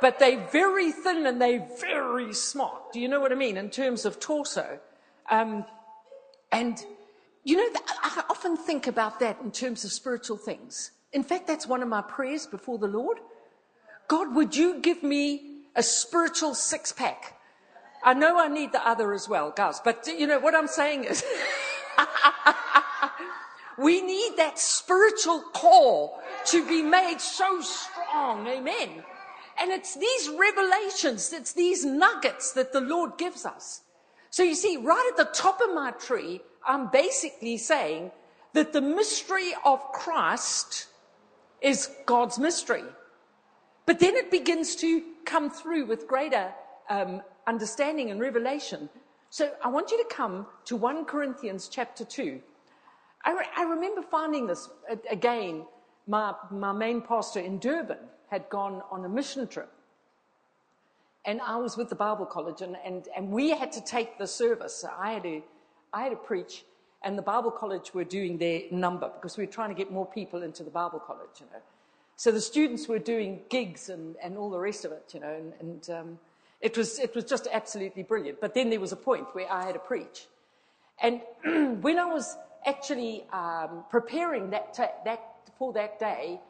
[0.00, 2.94] But they're very thin and they're very smart.
[2.94, 3.58] Do you know what I mean?
[3.58, 4.80] In terms of torso.
[5.30, 5.66] Um,
[6.50, 6.82] and,
[7.44, 10.92] you know, I often think about that in terms of spiritual things.
[11.12, 13.18] In fact, that's one of my prayers before the Lord.
[14.08, 17.38] God, would you give me a spiritual six pack?
[18.02, 21.04] I know I need the other as well, guys, but you know what I'm saying
[21.04, 21.24] is
[23.78, 28.46] we need that spiritual core to be made so strong.
[28.46, 29.02] Amen.
[29.58, 33.82] And it's these revelations, it's these nuggets that the Lord gives us.
[34.30, 38.10] So you see, right at the top of my tree, I'm basically saying
[38.52, 40.88] that the mystery of Christ
[41.60, 42.84] is God's mystery.
[43.86, 46.52] But then it begins to come through with greater
[46.88, 48.88] um, understanding and revelation.
[49.30, 52.40] So I want you to come to 1 Corinthians chapter 2.
[53.24, 54.68] I, re- I remember finding this
[55.10, 55.64] again.
[56.06, 57.98] My, my main pastor in Durban
[58.30, 59.70] had gone on a mission trip.
[61.24, 64.26] And I was with the Bible college, and, and, and we had to take the
[64.26, 64.74] service.
[64.74, 65.42] So I had to,
[65.92, 66.64] I had to preach.
[67.04, 70.06] and the Bible college were doing their number because we were trying to get more
[70.06, 71.60] people into the Bible college, you know.
[72.16, 75.34] So the students were doing gigs and, and all the rest of it, you know,
[75.34, 76.18] and, and um,
[76.60, 78.40] it, was, it was just absolutely brilliant.
[78.40, 80.26] But then there was a point where I had to preach.
[81.02, 81.20] And
[81.82, 85.20] when I was actually um, preparing that, ta- that
[85.58, 86.40] for that day,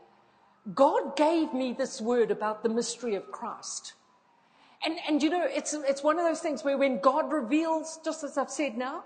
[0.74, 3.94] God gave me this word about the mystery of Christ.
[4.84, 8.22] And, and you know, it's, it's one of those things where when God reveals, just
[8.22, 9.04] as I've said now,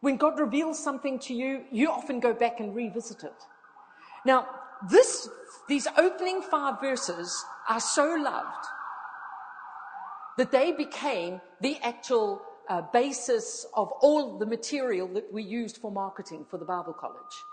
[0.00, 3.34] when God reveals something to you, you often go back and revisit it.
[4.24, 4.48] Now,
[4.88, 5.28] this,
[5.68, 8.66] these opening five verses are so loved
[10.38, 15.90] that they became the actual uh, basis of all the material that we used for
[15.90, 17.44] marketing for the Bible College.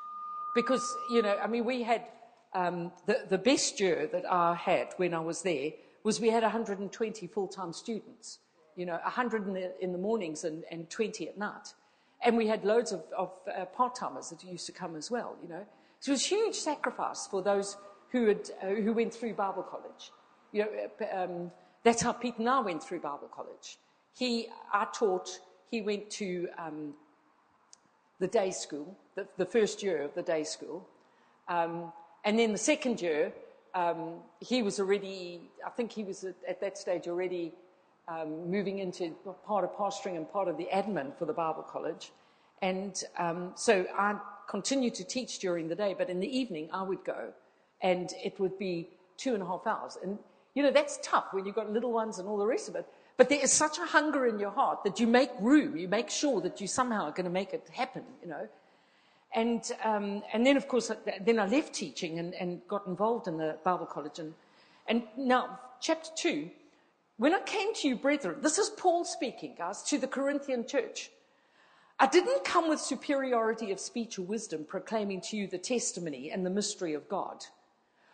[0.55, 2.05] Because, you know, I mean, we had
[2.53, 5.71] um, the, the best year that I had when I was there
[6.03, 8.39] was we had 120 full-time students,
[8.75, 11.73] you know, 100 in the, in the mornings and, and, 20 at night.
[12.23, 15.49] And we had loads of, of uh, part-timers that used to come as well, you
[15.49, 15.65] know.
[15.99, 17.77] So it was a huge sacrifice for those
[18.11, 20.11] who, had, uh, who went through Bible college.
[20.51, 20.69] You know,
[21.01, 21.51] uh, um,
[21.83, 23.77] that's how Pete now went through Bible college.
[24.13, 25.29] He, I taught,
[25.69, 26.93] he went to um,
[28.19, 30.87] the day school, the, the, first year of the day school.
[31.47, 31.91] Um,
[32.25, 33.31] and then the second year,
[33.75, 37.53] um, he was already, I think he was at, at that stage already
[38.07, 39.13] um, moving into
[39.45, 42.11] part of pastoring and part of the admin for the Bible College.
[42.61, 44.15] And um, so I
[44.47, 47.33] continued to teach during the day, but in the evening I would go
[47.81, 49.97] and it would be two and a half hours.
[50.01, 50.17] And,
[50.55, 52.87] you know, that's tough when you've got little ones and all the rest of it.
[53.17, 56.09] But there is such a hunger in your heart that you make room, you make
[56.09, 58.47] sure that you somehow are going to make it happen, you know.
[59.33, 63.37] And, um, and then, of course, then I left teaching and, and got involved in
[63.37, 64.19] the Bible College.
[64.19, 64.33] And,
[64.87, 66.49] and now, chapter 2,
[67.17, 71.09] when I came to you, brethren, this is Paul speaking, guys, to the Corinthian church.
[71.99, 76.45] I didn't come with superiority of speech or wisdom, proclaiming to you the testimony and
[76.45, 77.45] the mystery of God.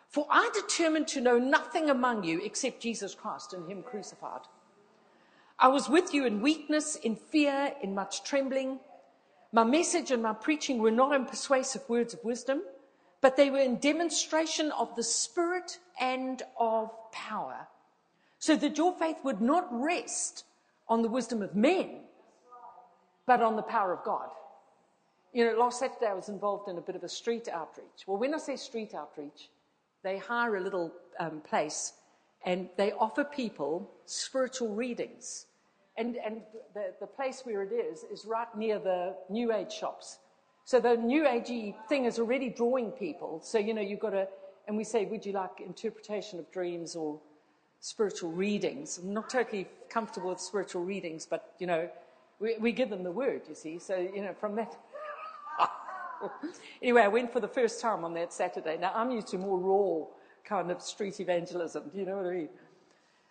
[0.08, 4.40] For I determined to know nothing among you except Jesus Christ and Him crucified.
[5.58, 8.80] I was with you in weakness, in fear, in much trembling.
[9.52, 12.62] My message and my preaching were not in persuasive words of wisdom,
[13.20, 17.68] but they were in demonstration of the Spirit and of power,
[18.38, 20.44] so that your faith would not rest
[20.88, 22.00] on the wisdom of men,
[23.26, 24.28] but on the power of God.
[25.32, 28.06] You know, last Saturday I was involved in a bit of a street outreach.
[28.06, 29.50] Well, when I say street outreach,
[30.02, 31.94] they hire a little um, place
[32.44, 35.46] and they offer people spiritual readings
[35.96, 36.42] and, and
[36.74, 40.18] the, the place where it is is right near the New Age shops.
[40.64, 43.40] So the New Agey thing is already drawing people.
[43.42, 44.28] So, you know, you've got to,
[44.66, 47.20] and we say, would you like interpretation of dreams or
[47.80, 48.98] spiritual readings?
[48.98, 51.88] I'm not totally comfortable with spiritual readings, but, you know,
[52.44, 53.78] we, we give them the word, you see.
[53.78, 54.76] So, you know, from that.
[56.82, 58.76] anyway, I went for the first time on that Saturday.
[58.78, 60.06] Now, I'm used to more raw
[60.44, 61.84] kind of street evangelism.
[61.90, 62.48] Do you know what I mean?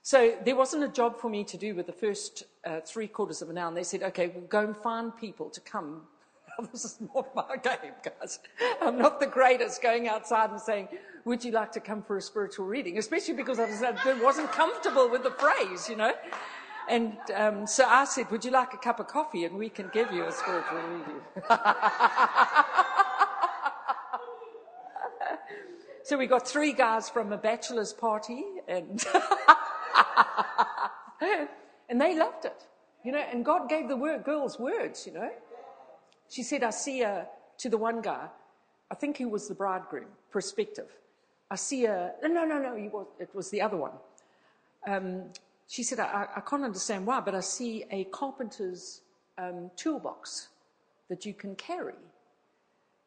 [0.02, 3.42] So there wasn't a job for me to do with the first uh, three quarters
[3.44, 3.68] of an hour.
[3.68, 6.02] And they said, okay, we'll go and find people to come.
[6.72, 8.40] this is not my game, guys.
[8.82, 10.88] I'm not the greatest going outside and saying,
[11.26, 12.98] would you like to come for a spiritual reading?
[12.98, 16.14] Especially because I, was, I wasn't comfortable with the phrase, you know.
[16.90, 19.90] And um, so I said, would you like a cup of coffee and we can
[19.94, 21.22] give you a spiritual reading?
[26.04, 29.06] so we got three guys from a bachelor's party and
[31.90, 32.66] and they loved it,
[33.04, 35.30] you know, and God gave the word, girls words, you know.
[36.30, 37.28] She said, I see a,
[37.60, 38.28] to the one guy,
[38.92, 40.90] I think he was the bridegroom, perspective.
[41.50, 43.94] I see a, no, no, no, was, it was the other one.
[44.88, 45.26] Um,
[45.68, 49.02] she said, I, I, can't understand why, but I see a carpenter's
[49.38, 50.50] um, toolbox
[51.10, 51.96] that you can carry.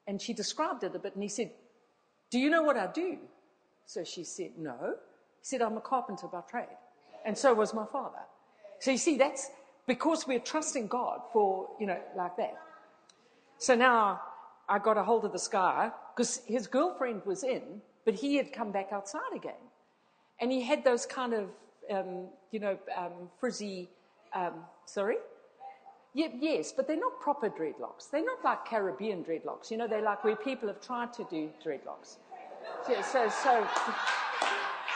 [0.07, 1.51] And she described it a bit, and he said,
[2.31, 3.19] Do you know what I do?
[3.85, 4.77] So she said, No.
[5.41, 6.67] He said, I'm a carpenter by trade
[7.27, 8.21] and so was my father.
[8.79, 9.51] So you see, that's
[9.87, 12.55] because we're trusting God for, you know, like that.
[13.59, 14.23] So now
[14.69, 18.53] I got a hold of this guy because his girlfriend was in, but he had
[18.53, 19.55] come back outside again.
[20.41, 21.49] And he had those kind of,
[21.91, 23.89] um, you know, um, frizzy,
[24.35, 25.17] um, sorry?
[26.15, 28.11] Yeah, yes, but they're not proper dreadlocks.
[28.11, 29.71] They're not like Caribbean dreadlocks.
[29.71, 32.17] You know, they're like where people have tried to do dreadlocks.
[32.87, 33.67] So, so, so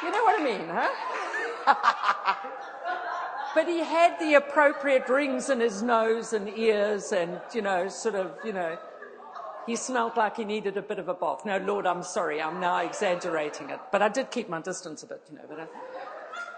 [0.03, 0.88] you know what I mean, huh?
[3.55, 8.14] but he had the appropriate rings in his nose and ears and, you know, sort
[8.14, 8.78] of, you know,
[9.66, 11.45] he smelled like he needed a bit of a bath.
[11.45, 13.78] No, Lord, I'm sorry, I'm now exaggerating it.
[13.93, 15.45] But I did keep my distance a bit, you know.
[15.49, 15.66] But I,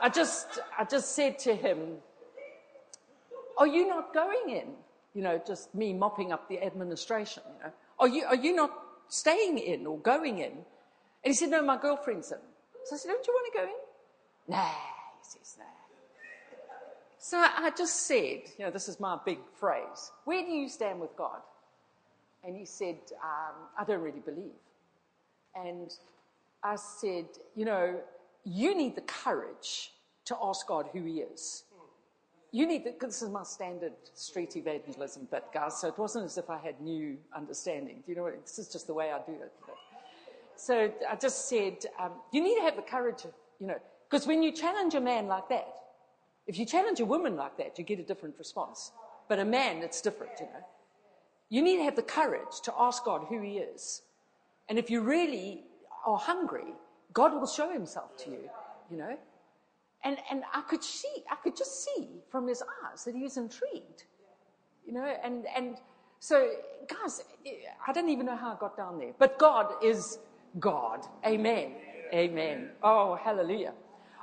[0.02, 1.78] I just, I just said to him,
[3.56, 4.74] Are you not going in?
[5.14, 7.72] you know, just me mopping up the administration, you know.
[7.98, 8.72] Are you, are you not
[9.08, 10.52] staying in or going in?
[10.52, 10.54] And
[11.24, 12.38] he said, no, my girlfriend's in.
[12.84, 14.56] So I said, don't you want to go in?
[14.56, 15.64] Nah, he says, nah.
[17.18, 20.10] So I just said, you know, this is my big phrase.
[20.24, 21.40] Where do you stand with God?
[22.42, 24.50] And he said, um, I don't really believe.
[25.54, 25.94] And
[26.64, 28.00] I said, you know,
[28.44, 29.92] you need the courage
[30.26, 31.64] to ask God who he is.
[32.50, 36.50] You need, this is my standard street evangelism bit, guys, so it wasn't as if
[36.50, 38.02] I had new understanding.
[38.04, 39.52] Do you know what, this is just the way I do it.
[39.66, 39.76] But,
[40.56, 43.24] so I just said, um, you need to have the courage
[43.62, 43.78] you know,
[44.10, 45.68] because when you challenge a man like that,
[46.48, 48.90] if you challenge a woman like that, you get a different response.
[49.28, 50.66] But a man, it's different, you know.
[51.48, 54.02] You need to have the courage to ask God who He is.
[54.68, 55.62] And if you really
[56.04, 56.74] are hungry,
[57.12, 58.50] God will show Himself to you,
[58.90, 59.16] you know.
[60.04, 63.36] And, and I could see, I could just see from his eyes that he was
[63.36, 64.04] intrigued,
[64.84, 65.76] you know, and, and
[66.18, 66.50] so,
[66.88, 67.22] guys,
[67.86, 70.18] I don't even know how I got down there, but God is
[70.58, 71.06] God.
[71.26, 71.72] Amen.
[72.12, 72.70] Amen.
[72.82, 73.72] Oh, hallelujah.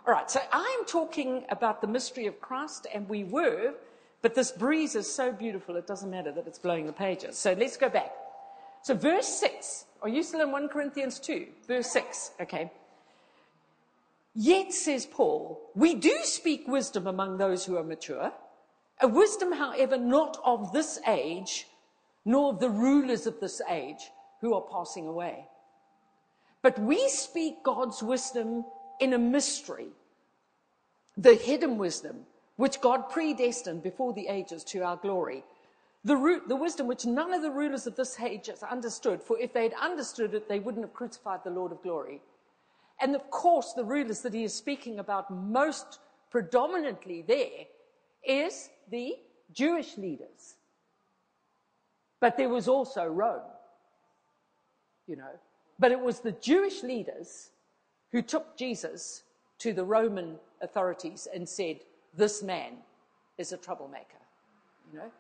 [0.06, 3.74] All right, so I am talking about the mystery of Christ, and we were,
[4.22, 7.38] but this breeze is so beautiful, it doesn't matter that it's blowing the pages.
[7.38, 8.12] So let's go back.
[8.82, 9.86] So, verse 6.
[10.02, 11.48] Are you still in 1 Corinthians 2?
[11.68, 12.32] Verse 6.
[12.42, 12.72] Okay.
[14.42, 18.32] Yet, says Paul, we do speak wisdom among those who are mature,
[19.02, 21.68] a wisdom, however, not of this age,
[22.24, 24.10] nor of the rulers of this age
[24.40, 25.46] who are passing away.
[26.62, 28.64] But we speak God's wisdom
[29.02, 29.90] in a mystery,
[31.18, 32.26] the hidden wisdom
[32.56, 35.44] which God predestined before the ages to our glory.
[36.06, 39.38] The, root, the wisdom which none of the rulers of this age has understood, for
[39.38, 42.22] if they'd understood it, they wouldn't have crucified the Lord of glory.
[43.02, 47.66] And of course, the rulers that he is speaking about most predominantly there
[48.24, 49.16] is the
[49.54, 50.56] Jewish leaders.
[52.20, 53.42] But there was also Rome,
[55.08, 55.40] you know.
[55.80, 57.52] But it was the Jewish leaders
[58.12, 59.24] who took Jesus
[59.60, 61.80] to the Roman authorities and said,
[62.16, 62.74] This man
[63.38, 64.20] is a troublemaker,
[64.92, 65.12] you know.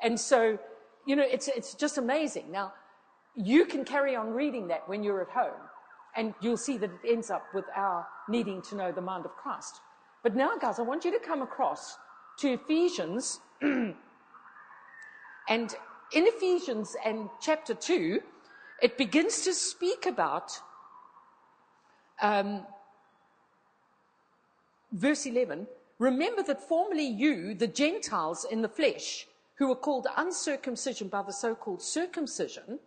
[0.00, 0.58] And so,
[1.06, 2.52] you know, it's, it's just amazing.
[2.52, 2.72] Now,
[3.34, 5.60] you can carry on reading that when you're at home
[6.16, 9.32] and you'll see that it ends up with our needing to know the mind of
[9.32, 9.80] Christ.
[10.22, 11.96] But now, guys, I want you to come across
[12.38, 13.40] to Ephesians.
[13.60, 13.94] and
[15.48, 15.66] in
[16.12, 18.20] Ephesians and chapter 2,
[18.82, 20.50] it begins to speak about
[22.22, 22.66] um,
[24.92, 25.66] verse 11.
[25.98, 29.26] Remember that formerly you, the Gentiles in the flesh,
[29.58, 32.78] who were called uncircumcision by the so called circumcision,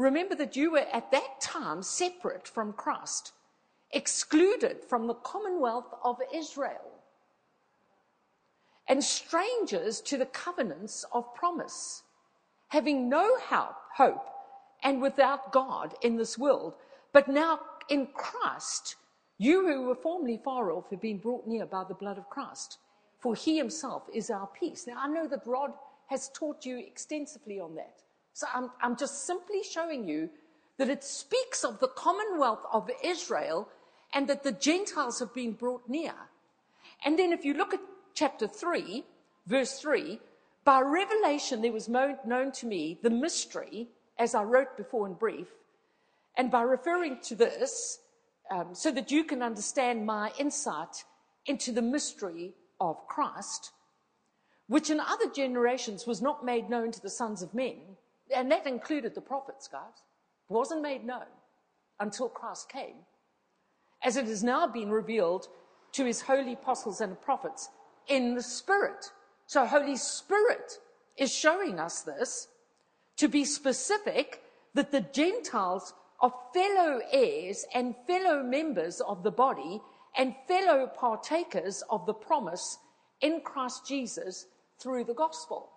[0.00, 3.32] Remember that you were at that time separate from Christ,
[3.92, 7.02] excluded from the commonwealth of Israel,
[8.88, 12.02] and strangers to the covenants of promise,
[12.68, 14.26] having no help, hope,
[14.82, 16.76] and without God in this world.
[17.12, 18.96] But now in Christ,
[19.36, 22.78] you who were formerly far off have been brought near by the blood of Christ,
[23.18, 24.86] for he himself is our peace.
[24.86, 25.74] Now I know that Rod
[26.06, 28.00] has taught you extensively on that.
[28.40, 30.30] So I'm, I'm just simply showing you
[30.78, 33.68] that it speaks of the commonwealth of Israel
[34.14, 36.14] and that the Gentiles have been brought near.
[37.04, 37.80] And then if you look at
[38.14, 39.04] chapter 3,
[39.46, 40.18] verse 3,
[40.64, 43.88] by revelation there was known to me the mystery,
[44.18, 45.48] as I wrote before in brief,
[46.34, 47.98] and by referring to this,
[48.50, 51.04] um, so that you can understand my insight
[51.44, 53.72] into the mystery of Christ,
[54.66, 57.76] which in other generations was not made known to the sons of men,
[58.34, 60.04] and that included the prophets, guys,
[60.48, 61.26] wasn't made known
[61.98, 62.96] until Christ came,
[64.02, 65.48] as it has now been revealed
[65.92, 67.68] to his holy apostles and prophets
[68.08, 69.10] in the Spirit.
[69.46, 70.78] So, Holy Spirit
[71.16, 72.48] is showing us this
[73.16, 74.42] to be specific
[74.74, 79.80] that the Gentiles are fellow heirs and fellow members of the body
[80.16, 82.78] and fellow partakers of the promise
[83.20, 84.46] in Christ Jesus
[84.78, 85.70] through the gospel.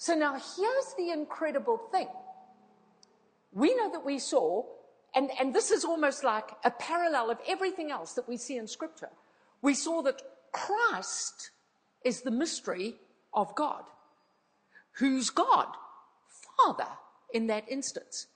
[0.00, 2.08] So now here's the incredible thing.
[3.52, 4.64] We know that we saw,
[5.14, 8.66] and, and this is almost like a parallel of everything else that we see in
[8.66, 9.10] Scripture.
[9.60, 10.22] We saw that
[10.52, 11.50] Christ
[12.02, 12.94] is the mystery
[13.34, 13.82] of God.
[14.92, 15.66] Who's God?
[16.56, 16.88] Father
[17.34, 18.26] in that instance.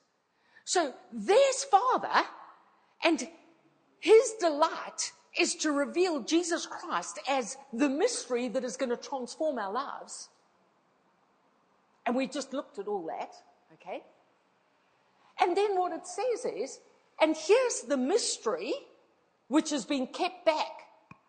[0.67, 2.29] So there's Father,
[3.03, 3.27] and
[4.01, 9.59] his delight is to reveal Jesus Christ as the mystery that is going to transform
[9.59, 10.29] our lives.
[12.07, 13.35] And we just looked at all that,
[13.75, 14.03] okay?
[15.41, 16.81] And then what it says is,
[17.21, 18.75] and here's the mystery
[19.49, 20.83] which has been kept back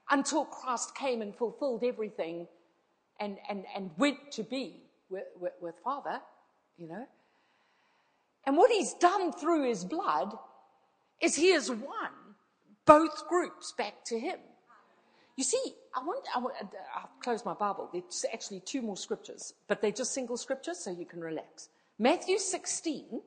[0.09, 2.47] until Christ came and fulfilled everything
[3.19, 6.19] and, and, and went to be with, with, with Father,
[6.77, 7.05] you know.
[8.45, 10.33] And what he's done through his blood
[11.21, 12.11] is he has won
[12.85, 14.39] both groups back to him.
[15.35, 16.65] You see, I want, I want, uh,
[16.95, 17.89] I'll close my Bible.
[17.91, 21.69] There's actually two more scriptures, but they're just single scriptures, so you can relax.
[21.99, 23.21] Matthew 16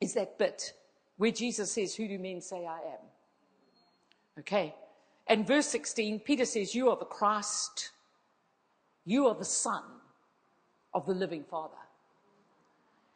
[0.00, 0.74] is that bit
[1.16, 3.04] where Jesus says, Who do men say I am?
[4.38, 4.74] Okay.
[5.26, 7.90] And verse 16, Peter says, You are the Christ.
[9.04, 9.82] You are the Son
[10.94, 11.74] of the living Father.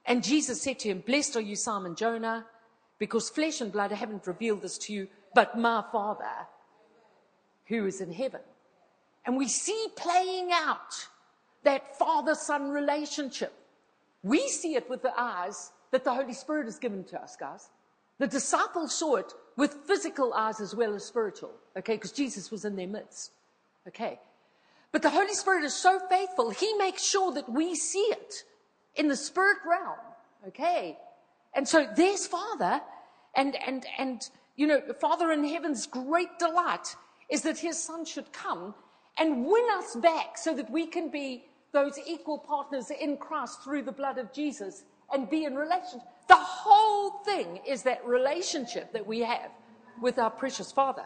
[0.07, 2.47] And Jesus said to him, Blessed are you, Simon Jonah,
[2.99, 6.47] because flesh and blood haven't revealed this to you, but my Father
[7.67, 8.41] who is in heaven.
[9.27, 11.09] And we see playing out
[11.63, 13.53] that father son relationship.
[14.23, 17.71] We see it with the eyes that the Holy Spirit has given to us, guys.
[18.19, 22.65] The disciples saw it with physical eyes as well as spiritual, okay, because Jesus was
[22.65, 23.33] in their midst,
[23.89, 24.21] okay.
[24.93, 28.45] But the Holy Spirit is so faithful, He makes sure that we see it
[28.97, 29.99] in the spirit realm,
[30.49, 30.99] okay.
[31.55, 32.81] And so there's Father,
[33.35, 36.97] and, and, and, you know, Father in heaven's great delight
[37.31, 38.75] is that His Son should come
[39.19, 43.83] and win us back so that we can be those equal partners in Christ through
[43.83, 46.09] the blood of Jesus and be in relationship.
[46.29, 49.51] The whole thing is that relationship that we have
[50.01, 51.05] with our precious Father.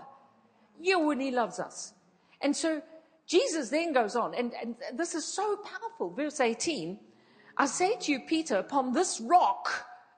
[0.81, 1.95] You and He loves us.
[2.41, 2.83] And so
[3.27, 6.11] Jesus then goes on, and, and this is so powerful.
[6.11, 6.99] Verse 18
[7.61, 9.69] I say to you, Peter, upon this rock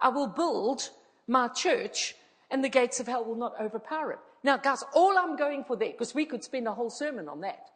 [0.00, 0.90] I will build
[1.26, 2.14] my church,
[2.50, 4.18] and the gates of hell will not overpower it.
[4.42, 7.40] Now, guys, all I'm going for there, because we could spend a whole sermon on
[7.42, 7.70] that,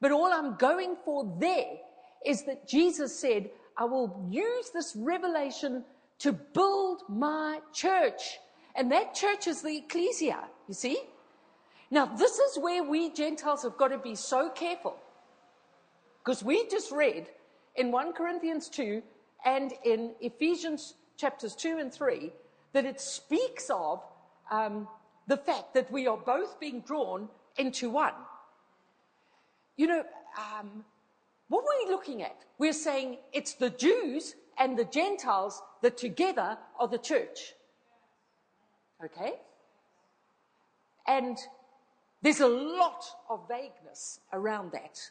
[0.00, 1.78] but all I'm going for there
[2.24, 5.84] is that Jesus said, I will use this revelation
[6.20, 8.38] to build my church.
[8.74, 10.38] And that church is the ecclesia,
[10.68, 10.98] you see?
[11.90, 14.96] Now, this is where we Gentiles have got to be so careful.
[16.24, 17.28] Because we just read
[17.76, 19.02] in 1 Corinthians 2
[19.44, 22.32] and in Ephesians chapters 2 and 3
[22.72, 24.02] that it speaks of
[24.50, 24.88] um,
[25.26, 28.14] the fact that we are both being drawn into one.
[29.76, 30.04] You know,
[30.38, 30.84] um,
[31.48, 32.36] what are we looking at?
[32.58, 37.54] We're saying it's the Jews and the Gentiles that together are the church.
[39.04, 39.34] Okay?
[41.06, 41.36] And
[42.22, 45.10] there's a lot of vagueness around that.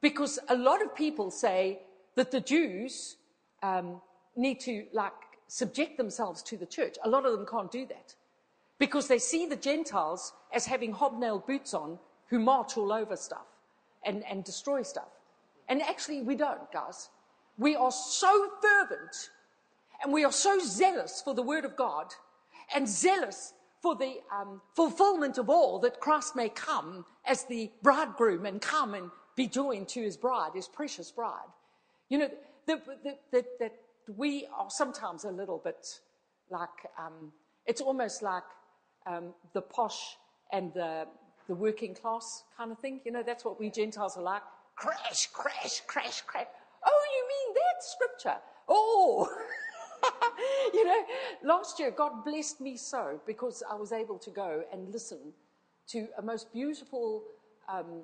[0.00, 1.80] Because a lot of people say
[2.16, 3.16] that the Jews
[3.62, 4.00] um,
[4.36, 5.12] need to, like,
[5.46, 6.96] subject themselves to the church.
[7.04, 8.14] A lot of them can't do that
[8.82, 13.46] because they see the Gentiles as having hobnailed boots on who march all over stuff
[14.04, 15.06] and, and destroy stuff.
[15.68, 17.08] And actually, we don't, guys.
[17.56, 19.30] We are so fervent
[20.02, 22.12] and we are so zealous for the Word of God
[22.74, 28.46] and zealous for the um, fulfillment of all that Christ may come as the bridegroom
[28.46, 31.52] and come and be joined to his bride, his precious bride.
[32.08, 32.30] You know,
[32.66, 33.72] that
[34.16, 35.86] we are sometimes a little bit
[36.50, 36.68] like,
[36.98, 37.30] um,
[37.64, 38.42] it's almost like
[39.06, 40.16] um, the posh
[40.52, 41.06] and the,
[41.48, 43.00] the working class kind of thing.
[43.04, 44.42] You know, that's what we Gentiles are like.
[44.76, 46.46] Crash, crash, crash, crash.
[46.84, 48.40] Oh, you mean that scripture?
[48.68, 49.28] Oh,
[50.74, 51.04] you know,
[51.44, 55.18] last year God blessed me so because I was able to go and listen
[55.88, 57.22] to a most beautiful
[57.68, 58.02] um,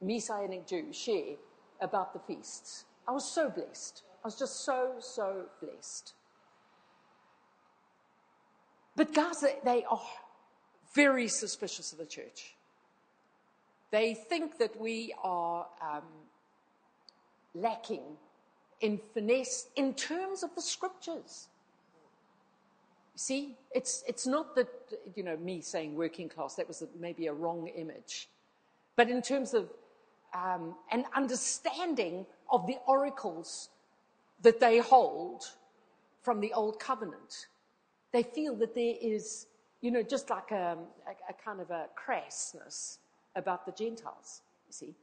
[0.00, 1.34] Messianic Jew share
[1.80, 2.84] about the feasts.
[3.06, 4.02] I was so blessed.
[4.22, 6.14] I was just so, so blessed.
[8.96, 10.00] But guys, they are
[10.94, 12.54] very suspicious of the church.
[13.90, 16.02] They think that we are um,
[17.54, 18.02] lacking
[18.80, 21.48] in finesse in terms of the scriptures.
[23.16, 24.68] See, it's, it's not that,
[25.14, 28.28] you know, me saying working class, that was maybe a wrong image.
[28.96, 29.70] But in terms of
[30.34, 33.68] um, an understanding of the oracles
[34.42, 35.44] that they hold
[36.22, 37.46] from the Old Covenant
[38.14, 39.48] they feel that there is,
[39.80, 42.98] you know, just like a, a, a kind of a crassness
[43.34, 44.94] about the Gentiles, you see.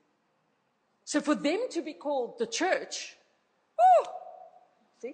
[1.03, 3.17] So for them to be called the church,
[3.77, 4.05] oh,
[5.01, 5.13] see?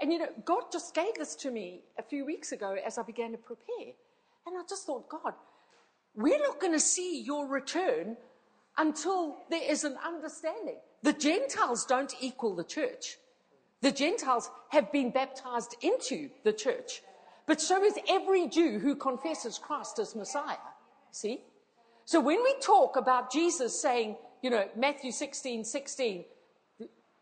[0.00, 3.02] And you know, God just gave this to me a few weeks ago as I
[3.02, 3.92] began to prepare.
[4.44, 5.34] And I just thought, God,
[6.16, 8.16] we're not going to see your return
[8.76, 10.78] until there is an understanding.
[11.04, 13.18] The Gentiles don't equal the church.
[13.84, 17.02] The Gentiles have been baptized into the church.
[17.46, 20.56] But so is every Jew who confesses Christ as Messiah.
[21.10, 21.42] See?
[22.06, 26.24] So when we talk about Jesus saying, you know, Matthew 16, 16,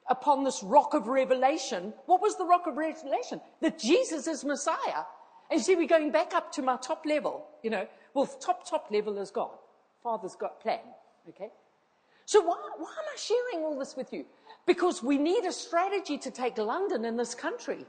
[0.09, 3.41] upon this rock of revelation, what was the rock of revelation?
[3.61, 5.03] That Jesus is Messiah.
[5.51, 7.89] And you see, we're going back up to my top level, you know.
[8.15, 9.59] Well, top, top level is God.
[10.01, 10.79] Father's got plan.
[11.29, 11.51] Okay?
[12.25, 14.25] So why, why am I sharing all this with you?
[14.67, 17.85] Because we need a strategy to take London in this country.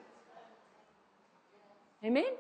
[2.04, 2.34] Amen?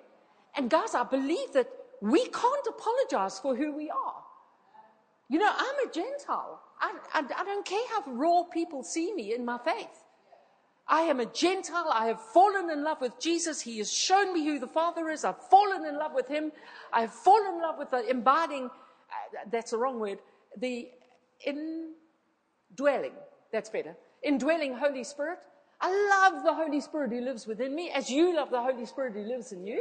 [0.56, 1.70] And guys, I believe that
[2.02, 4.24] we can't apologize for who we are.
[5.30, 6.60] You know, I'm a Gentile.
[6.80, 10.04] I, I, I, don't care how raw people see me in my faith.
[10.88, 11.90] I am a Gentile.
[11.94, 13.62] I have fallen in love with Jesus.
[13.62, 15.24] He has shown me who the Father is.
[15.24, 16.52] I've fallen in love with Him.
[16.92, 20.20] I've fallen in love with the embodying, uh, that's the wrong word,
[20.58, 20.90] the
[21.46, 23.14] indwelling,
[23.52, 25.40] that's better, indwelling Holy Spirit.
[25.82, 29.14] I love the Holy Spirit who lives within me as you love the Holy Spirit
[29.14, 29.76] who lives in you.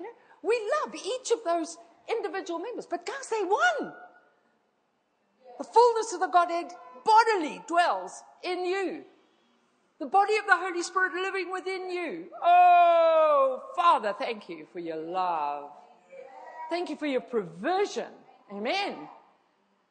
[0.00, 0.12] you know,
[0.42, 1.76] we love each of those
[2.08, 3.92] individual members, but guys, they one.
[5.58, 6.72] The fullness of the Godhead
[7.04, 9.04] bodily dwells in you.
[10.00, 12.26] The body of the Holy Spirit living within you.
[12.42, 15.70] Oh, Father, thank you for your love.
[16.68, 18.08] Thank you for your provision.
[18.52, 19.08] Amen.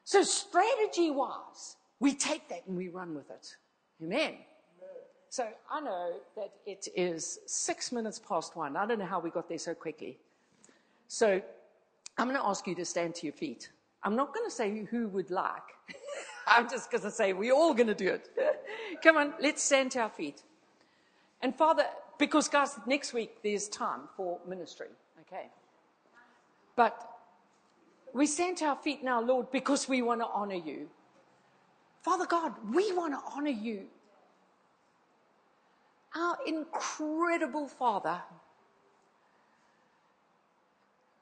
[0.04, 3.56] So, strategy wise, we take that and we run with it.
[4.02, 4.36] Amen.
[5.30, 8.78] So, I know that it is six minutes past one.
[8.78, 10.18] I don't know how we got there so quickly.
[11.08, 11.42] So,
[12.18, 13.72] I'm going to ask you to stand to your feet.
[14.04, 15.64] I'm not going to say who would like.
[16.48, 18.30] I'm just going to say we're all going to do it.
[19.02, 20.44] Come on, let's stand to our feet.
[21.42, 21.86] And Father,
[22.18, 24.88] because guys, next week there's time for ministry,
[25.22, 25.48] okay?
[26.76, 27.10] But
[28.14, 30.90] we stand to our feet now, Lord, because we want to honor you.
[32.04, 33.86] Father God, we want to honor you.
[36.14, 38.22] Our incredible Father.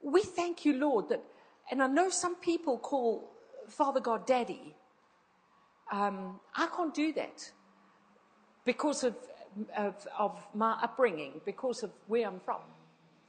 [0.02, 1.22] We thank you, Lord, that,
[1.70, 3.32] and I know some people call
[3.68, 4.76] Father God Daddy.
[5.92, 7.52] Um, I can't do that
[8.66, 9.16] because of,
[9.78, 12.62] of, of my upbringing, because of where I'm from.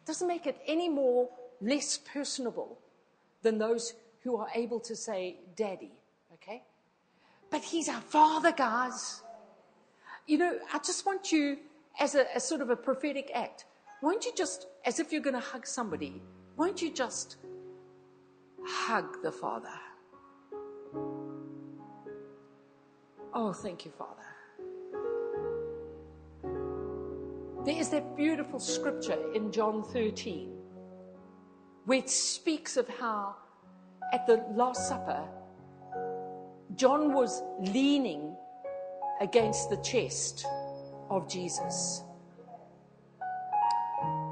[0.07, 1.29] Doesn't make it any more
[1.61, 2.79] less personable
[3.43, 3.93] than those
[4.23, 5.93] who are able to say daddy,
[6.33, 6.63] okay?
[7.53, 9.23] But he's our father, guys.
[10.27, 11.59] You know, I just want you,
[12.01, 13.67] as a as sort of a prophetic act,
[14.03, 16.23] won't you just, as if you're going to hug somebody,
[16.57, 17.37] won't you just
[18.65, 19.69] hug the Father?
[23.35, 24.23] Oh, thank you, Father.
[27.65, 30.59] There is that beautiful scripture in John 13
[31.85, 33.37] where it speaks of how
[34.13, 35.29] at the Last Supper,
[36.77, 38.35] John was leaning
[39.21, 40.47] against the chest
[41.11, 42.03] of Jesus.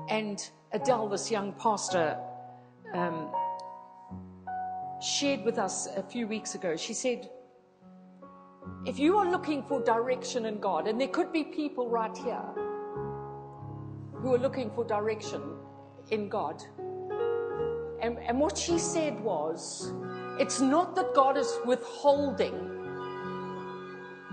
[0.09, 0.38] And
[0.72, 2.18] Adele, this young pastor,
[2.95, 3.30] um,
[5.01, 6.76] shared with us a few weeks ago.
[6.76, 7.28] She said,
[8.86, 12.45] If you are looking for direction in God, and there could be people right here
[14.14, 15.43] who are looking for direction
[16.11, 16.62] in God,
[18.01, 19.93] and, and what she said was,
[20.41, 22.55] it's not that God is withholding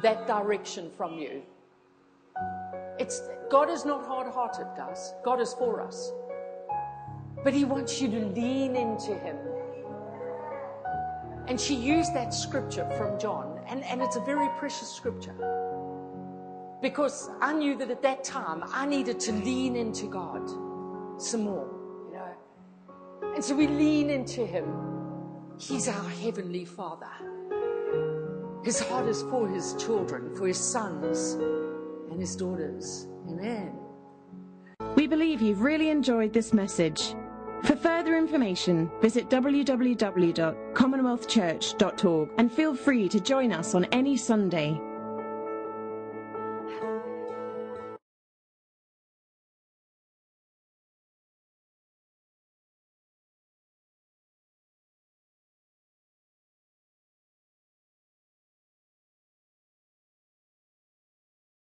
[0.01, 1.41] that direction from you.
[2.97, 5.13] It's, God is not hard hearted, guys.
[5.25, 6.13] God is for us.
[7.43, 9.35] But He wants you to lean into Him.
[11.47, 15.35] And she used that scripture from John, and, and it's a very precious scripture.
[16.81, 20.47] Because I knew that at that time I needed to lean into God
[21.21, 21.67] some more.
[22.11, 23.33] you know.
[23.35, 24.86] And so we lean into Him.
[25.59, 27.07] He's our Heavenly Father.
[28.63, 31.33] His heart is for His children, for His sons
[32.11, 33.07] and His daughters.
[33.27, 33.73] Amen.
[34.95, 37.15] We believe you've really enjoyed this message.
[37.63, 44.79] For further information, visit www.commonwealthchurch.org and feel free to join us on any Sunday.